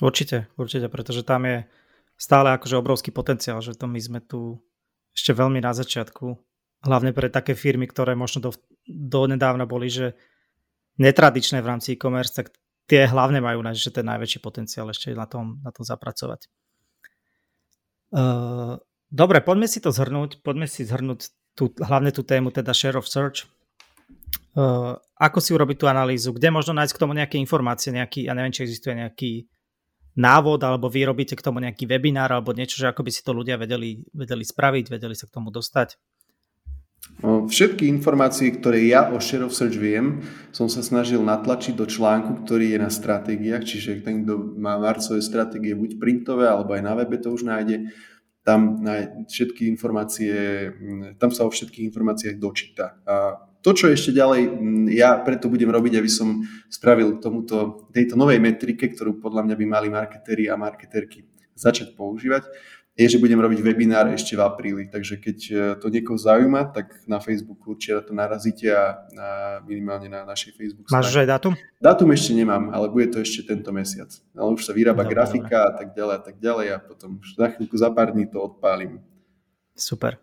Určite, 0.00 0.48
určite, 0.56 0.88
pretože 0.88 1.22
tam 1.22 1.44
je 1.44 1.68
stále 2.16 2.56
akože 2.56 2.80
obrovský 2.80 3.10
potenciál, 3.12 3.60
že 3.60 3.76
to 3.76 3.86
my 3.86 4.00
sme 4.00 4.24
tu 4.24 4.58
ešte 5.14 5.30
veľmi 5.36 5.62
na 5.62 5.70
začiatku, 5.70 6.34
hlavne 6.82 7.14
pre 7.14 7.30
také 7.30 7.54
firmy, 7.54 7.86
ktoré 7.86 8.18
možno 8.18 8.50
do, 8.50 8.50
do 8.88 9.20
nedávna 9.30 9.68
boli, 9.68 9.86
že 9.86 10.18
netradičné 10.98 11.62
v 11.62 11.68
rámci 11.70 11.94
e-commerce, 11.94 12.34
tak 12.34 12.50
tie 12.90 13.06
hlavne 13.08 13.38
majú 13.40 13.62
nájsť, 13.62 13.80
že 13.80 13.94
ten 13.94 14.06
najväčší 14.06 14.38
potenciál 14.42 14.90
ešte 14.90 15.14
na 15.14 15.24
tom, 15.28 15.60
na 15.62 15.70
tom 15.70 15.84
zapracovať. 15.86 16.50
Uh, 18.14 18.78
dobre, 19.14 19.38
poďme 19.38 19.70
si 19.70 19.78
to 19.78 19.94
zhrnúť, 19.94 20.42
poďme 20.42 20.66
si 20.66 20.82
zhrnúť 20.82 21.30
tú, 21.54 21.70
hlavne 21.78 22.10
tú 22.10 22.26
tému, 22.26 22.50
teda 22.50 22.74
share 22.74 22.98
of 22.98 23.06
search. 23.06 23.46
Uh, 24.54 24.98
ako 25.18 25.38
si 25.38 25.54
urobiť 25.54 25.76
tú 25.78 25.86
analýzu, 25.86 26.34
kde 26.34 26.50
možno 26.50 26.74
nájsť 26.74 26.94
k 26.94 27.02
tomu 27.02 27.14
nejaké 27.14 27.38
informácie, 27.38 27.94
nejaký, 27.94 28.26
ja 28.26 28.34
neviem, 28.34 28.50
či 28.50 28.66
existuje 28.66 28.98
nejaký 28.98 29.46
návod, 30.18 30.62
alebo 30.62 30.90
vy 30.90 31.06
robíte 31.10 31.34
k 31.34 31.42
tomu 31.42 31.58
nejaký 31.62 31.86
webinár, 31.86 32.30
alebo 32.34 32.54
niečo, 32.54 32.78
že 32.78 32.90
ako 32.90 33.06
by 33.06 33.10
si 33.10 33.22
to 33.22 33.34
ľudia 33.34 33.58
vedeli, 33.58 34.02
vedeli 34.14 34.42
spraviť, 34.46 34.90
vedeli 34.90 35.14
sa 35.14 35.26
k 35.26 35.34
tomu 35.34 35.50
dostať? 35.54 35.98
Všetky 37.24 37.84
informácie, 37.84 38.48
ktoré 38.48 38.88
ja 38.88 39.12
o 39.12 39.20
Share 39.20 39.44
of 39.44 39.52
Search 39.52 39.76
viem, 39.76 40.24
som 40.56 40.72
sa 40.72 40.80
snažil 40.80 41.20
natlačiť 41.20 41.76
do 41.76 41.84
článku, 41.84 42.46
ktorý 42.46 42.72
je 42.74 42.78
na 42.80 42.88
stratégiách, 42.88 43.60
čiže 43.60 44.00
ten, 44.00 44.24
kto 44.24 44.56
má 44.56 44.80
marcové 44.80 45.20
stratégie 45.20 45.76
buď 45.76 46.00
printové, 46.00 46.48
alebo 46.48 46.72
aj 46.72 46.82
na 46.82 46.96
webe 46.96 47.20
to 47.20 47.28
už 47.28 47.44
nájde 47.44 47.92
tam 48.44 48.84
všetky 49.24 49.64
informácie, 49.72 50.68
tam 51.16 51.32
sa 51.32 51.48
o 51.48 51.50
všetkých 51.50 51.88
informáciách 51.88 52.36
dočíta. 52.36 53.00
A 53.08 53.40
to, 53.64 53.72
čo 53.72 53.88
ešte 53.88 54.12
ďalej 54.12 54.52
ja 54.92 55.16
preto 55.24 55.48
budem 55.48 55.72
robiť, 55.72 55.96
aby 55.96 56.10
som 56.12 56.44
spravil 56.68 57.16
tomuto, 57.24 57.88
tejto 57.96 58.20
novej 58.20 58.36
metrike, 58.36 58.92
ktorú 58.92 59.16
podľa 59.24 59.48
mňa 59.48 59.56
by 59.56 59.64
mali 59.64 59.88
marketéri 59.88 60.52
a 60.52 60.60
marketérky 60.60 61.24
začať 61.56 61.96
používať, 61.96 62.44
je, 62.94 63.06
že 63.10 63.18
budem 63.18 63.42
robiť 63.42 63.58
webinár 63.58 64.06
ešte 64.14 64.38
v 64.38 64.42
apríli. 64.46 64.84
Takže 64.86 65.18
keď 65.18 65.38
e, 65.50 65.54
to 65.82 65.90
niekoho 65.90 66.14
zaujíma, 66.14 66.70
tak 66.70 67.02
na 67.10 67.18
Facebooku 67.18 67.74
určite 67.74 68.06
to 68.06 68.14
narazíte 68.14 68.70
a 68.70 69.02
na, 69.10 69.28
minimálne 69.66 70.06
na 70.06 70.22
našej 70.22 70.54
Facebook 70.54 70.86
Máš 70.94 71.10
aj 71.10 71.26
dátum? 71.26 71.58
Dátum 71.82 72.14
ešte 72.14 72.38
nemám, 72.38 72.70
ale 72.70 72.86
bude 72.86 73.10
to 73.10 73.18
ešte 73.18 73.50
tento 73.50 73.74
mesiac. 73.74 74.14
Ale 74.38 74.54
už 74.54 74.62
sa 74.62 74.70
vyrába 74.70 75.02
dobre, 75.02 75.10
grafika 75.10 75.58
dobre. 75.58 75.66
a 75.66 75.70
tak 75.74 75.88
ďalej 75.90 76.14
a 76.14 76.22
tak 76.22 76.36
ďalej 76.38 76.66
a 76.70 76.78
potom 76.78 77.10
už 77.18 77.34
za 77.34 77.46
chvíľku, 77.50 77.74
za 77.74 77.90
pár 77.90 78.14
dní 78.14 78.30
to 78.30 78.38
odpálim. 78.38 79.02
Super. 79.74 80.22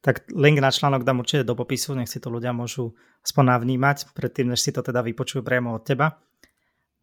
Tak 0.00 0.32
link 0.32 0.64
na 0.64 0.72
článok 0.72 1.04
dám 1.04 1.20
určite 1.20 1.44
do 1.44 1.52
popisu, 1.52 1.92
nech 1.92 2.08
si 2.08 2.16
to 2.16 2.32
ľudia 2.32 2.56
môžu 2.56 2.96
aspoň 3.20 3.44
navnímať, 3.52 4.16
predtým, 4.16 4.48
než 4.48 4.64
si 4.64 4.72
to 4.72 4.80
teda 4.80 5.04
vypočujú 5.04 5.44
priamo 5.44 5.76
od 5.76 5.84
teba. 5.84 6.16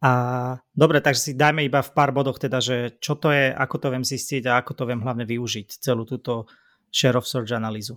A 0.04 0.12
dobre, 0.76 1.00
takže 1.00 1.20
si 1.20 1.32
dajme 1.32 1.64
iba 1.64 1.80
v 1.80 1.94
pár 1.96 2.12
bodoch 2.12 2.36
teda, 2.36 2.60
že 2.60 3.00
čo 3.00 3.16
to 3.16 3.32
je, 3.32 3.48
ako 3.48 3.76
to 3.80 3.88
viem 3.88 4.04
zistiť 4.04 4.44
a 4.44 4.60
ako 4.60 4.72
to 4.76 4.84
viem 4.84 5.00
hlavne 5.00 5.24
využiť, 5.24 5.80
celú 5.80 6.04
túto 6.04 6.44
share 6.92 7.16
of 7.16 7.24
search 7.24 7.56
analýzu. 7.56 7.96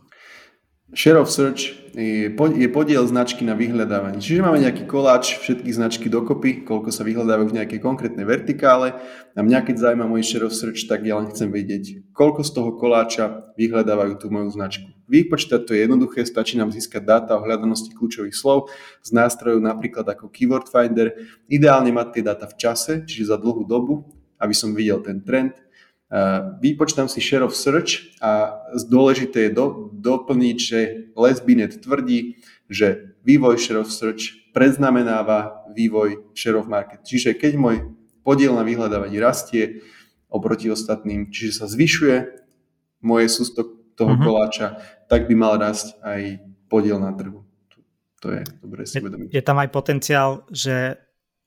Share 0.89 1.21
of 1.21 1.29
Search 1.29 1.77
je 1.93 2.69
podiel 2.73 3.05
značky 3.05 3.45
na 3.45 3.53
vyhľadávaní. 3.53 4.17
Čiže 4.17 4.41
máme 4.41 4.57
nejaký 4.57 4.89
koláč, 4.89 5.37
všetky 5.37 5.69
značky 5.69 6.09
dokopy, 6.09 6.65
koľko 6.65 6.89
sa 6.89 7.05
vyhľadávajú 7.05 7.53
v 7.53 7.57
nejakej 7.61 7.79
konkrétnej 7.81 8.25
vertikále. 8.25 8.97
A 9.37 9.39
mňa 9.45 9.69
keď 9.69 9.75
zaujíma 9.85 10.09
môj 10.09 10.25
Share 10.25 10.49
of 10.49 10.57
Search, 10.57 10.89
tak 10.89 11.05
ja 11.05 11.21
len 11.21 11.29
chcem 11.29 11.53
vedieť, 11.53 12.09
koľko 12.09 12.41
z 12.41 12.51
toho 12.57 12.69
koláča 12.73 13.53
vyhľadávajú 13.53 14.17
tú 14.17 14.33
moju 14.33 14.49
značku. 14.49 14.89
Výpočítať 15.05 15.61
to 15.65 15.77
je 15.77 15.85
jednoduché, 15.85 16.25
stačí 16.25 16.57
nám 16.57 16.73
získať 16.73 17.05
dáta 17.05 17.37
o 17.37 17.45
hľadanosti 17.45 17.93
kľúčových 17.93 18.33
slov 18.33 18.73
z 19.05 19.09
nástrojov 19.13 19.61
napríklad 19.61 20.09
ako 20.09 20.33
Keyword 20.33 20.73
Finder. 20.73 21.13
Ideálne 21.45 21.93
mať 21.93 22.17
tie 22.17 22.23
dáta 22.25 22.49
v 22.49 22.57
čase, 22.57 23.05
čiže 23.05 23.29
za 23.29 23.37
dlhú 23.37 23.61
dobu, 23.65 24.09
aby 24.41 24.53
som 24.57 24.73
videl 24.73 25.01
ten 25.05 25.21
trend, 25.21 25.53
Vypočítam 26.57 27.05
si 27.05 27.21
share 27.21 27.45
of 27.45 27.53
search 27.53 28.17
a 28.17 28.65
dôležité 28.73 29.49
je 29.49 29.51
do, 29.53 29.93
doplniť, 29.93 30.57
že 30.57 30.79
Les 31.13 31.37
Binet 31.37 31.85
tvrdí, 31.85 32.41
že 32.65 33.13
vývoj 33.21 33.61
share 33.61 33.77
of 33.77 33.93
search 33.93 34.49
predznamenáva 34.49 35.69
vývoj 35.69 36.33
share 36.33 36.57
of 36.57 36.65
market. 36.65 37.05
Čiže 37.05 37.37
keď 37.37 37.53
môj 37.61 37.75
podiel 38.25 38.57
na 38.57 38.65
vyhľadávaní 38.65 39.21
rastie 39.21 39.85
oproti 40.29 40.73
ostatným, 40.73 41.29
čiže 41.29 41.61
sa 41.61 41.65
zvyšuje 41.69 42.25
moje 43.05 43.29
sústo 43.29 43.65
toho 43.93 44.17
uh-huh. 44.17 44.25
koláča, 44.25 44.81
tak 45.05 45.29
by 45.29 45.35
mal 45.37 45.61
rásť 45.61 45.93
aj 46.01 46.41
podiel 46.69 46.97
na 46.97 47.13
trhu. 47.13 47.45
To 48.19 48.27
je 48.33 48.41
dobre 48.59 48.83
si 48.83 48.99
uvedomiť. 48.99 49.29
Je, 49.31 49.39
je 49.39 49.43
tam 49.45 49.57
aj 49.61 49.69
potenciál, 49.71 50.43
že 50.51 50.99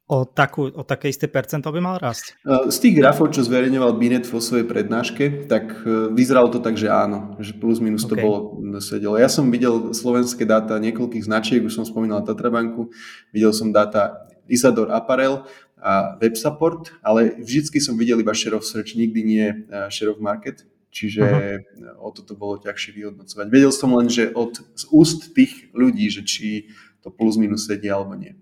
o, 0.07 0.27
takú, 0.27 0.69
o 0.69 0.83
také 0.83 1.09
isté 1.09 1.31
percento 1.31 1.71
by 1.71 1.81
mal 1.81 1.97
rásť? 1.97 2.37
Z 2.45 2.77
tých 2.83 2.99
grafov, 2.99 3.31
čo 3.31 3.47
zverejňoval 3.47 3.97
Binet 3.97 4.27
vo 4.29 4.43
svojej 4.43 4.67
prednáške, 4.67 5.47
tak 5.47 5.73
e, 5.87 6.11
vyzeralo 6.13 6.51
to 6.51 6.59
tak, 6.59 6.75
že 6.77 6.91
áno, 6.91 7.39
že 7.39 7.55
plus 7.55 7.79
minus 7.79 8.05
okay. 8.05 8.11
to 8.11 8.15
bolo 8.21 8.39
sedelo. 8.83 9.15
Ja 9.17 9.31
som 9.31 9.49
videl 9.49 9.95
slovenské 9.95 10.45
dáta 10.45 10.77
niekoľkých 10.83 11.25
značiek, 11.25 11.63
už 11.63 11.73
som 11.73 11.87
spomínal 11.87 12.27
Tatrabanku, 12.27 12.91
videl 13.31 13.55
som 13.55 13.71
dáta 13.71 14.29
Isador 14.51 14.91
Apparel 14.91 15.47
a 15.79 16.19
WebSupport, 16.19 16.93
ale 17.03 17.39
vždycky 17.41 17.79
som 17.83 17.99
videl 17.99 18.21
iba 18.21 18.35
share 18.35 18.59
of 18.59 18.67
search, 18.67 18.99
nikdy 18.99 19.21
nie 19.23 19.47
e, 19.49 19.89
share 19.89 20.13
of 20.13 20.21
market, 20.21 20.67
čiže 20.93 21.25
uh-huh. 21.25 22.05
o 22.05 22.13
toto 22.13 22.37
bolo 22.37 22.61
ťažšie 22.61 22.91
vyhodnocovať. 23.01 23.47
Vedel 23.49 23.73
som 23.73 23.97
len, 23.97 24.13
že 24.13 24.29
od 24.37 24.61
z 24.77 24.85
úst 24.93 25.33
tých 25.33 25.73
ľudí, 25.73 26.13
že 26.13 26.21
či 26.21 26.69
to 27.01 27.09
plus 27.09 27.41
minus 27.41 27.65
sedí 27.65 27.89
alebo 27.89 28.13
nie. 28.15 28.37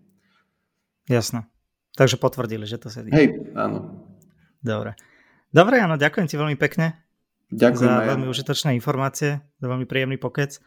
Jasné. 1.11 1.42
Takže 1.99 2.23
potvrdili, 2.23 2.62
že 2.70 2.79
to 2.79 2.87
sedí. 2.87 3.11
Hej, 3.11 3.51
áno. 3.59 4.07
Dobre. 4.62 4.94
Dobre, 5.51 5.83
áno, 5.83 5.99
ďakujem 5.99 6.31
ti 6.31 6.38
veľmi 6.38 6.55
pekne. 6.55 6.94
Ďakujem 7.51 7.90
za 7.90 8.07
veľmi 8.14 8.27
užitočné 8.31 8.70
informácie, 8.79 9.42
za 9.42 9.66
veľmi 9.66 9.90
príjemný 9.90 10.23
pokec. 10.23 10.62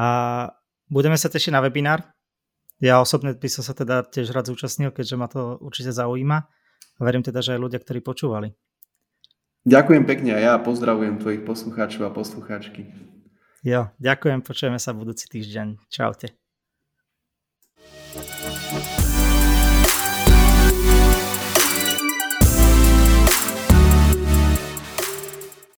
A 0.00 0.48
budeme 0.88 1.20
sa 1.20 1.28
tešiť 1.28 1.52
na 1.52 1.60
webinár. 1.60 2.08
Ja 2.80 3.04
osobne 3.04 3.36
by 3.36 3.48
som 3.52 3.60
sa 3.60 3.76
teda 3.76 4.08
tiež 4.08 4.32
rád 4.32 4.48
zúčastnil, 4.48 4.96
keďže 4.96 5.20
ma 5.20 5.28
to 5.28 5.60
určite 5.60 5.92
zaujíma. 5.92 6.48
A 6.96 7.00
verím 7.04 7.20
teda, 7.20 7.44
že 7.44 7.52
aj 7.52 7.60
ľudia, 7.60 7.78
ktorí 7.84 8.00
počúvali. 8.00 8.56
Ďakujem 9.68 10.08
pekne 10.08 10.34
a 10.34 10.40
ja 10.40 10.54
pozdravujem 10.58 11.20
tvojich 11.20 11.44
poslucháčov 11.44 12.08
a 12.08 12.10
poslucháčky. 12.10 12.88
Jo, 13.62 13.94
ďakujem, 14.02 14.42
počujeme 14.42 14.80
sa 14.80 14.96
budúci 14.96 15.28
týždeň. 15.28 15.86
Čaute. 15.92 16.34
thank 18.12 18.98
you 18.98 19.01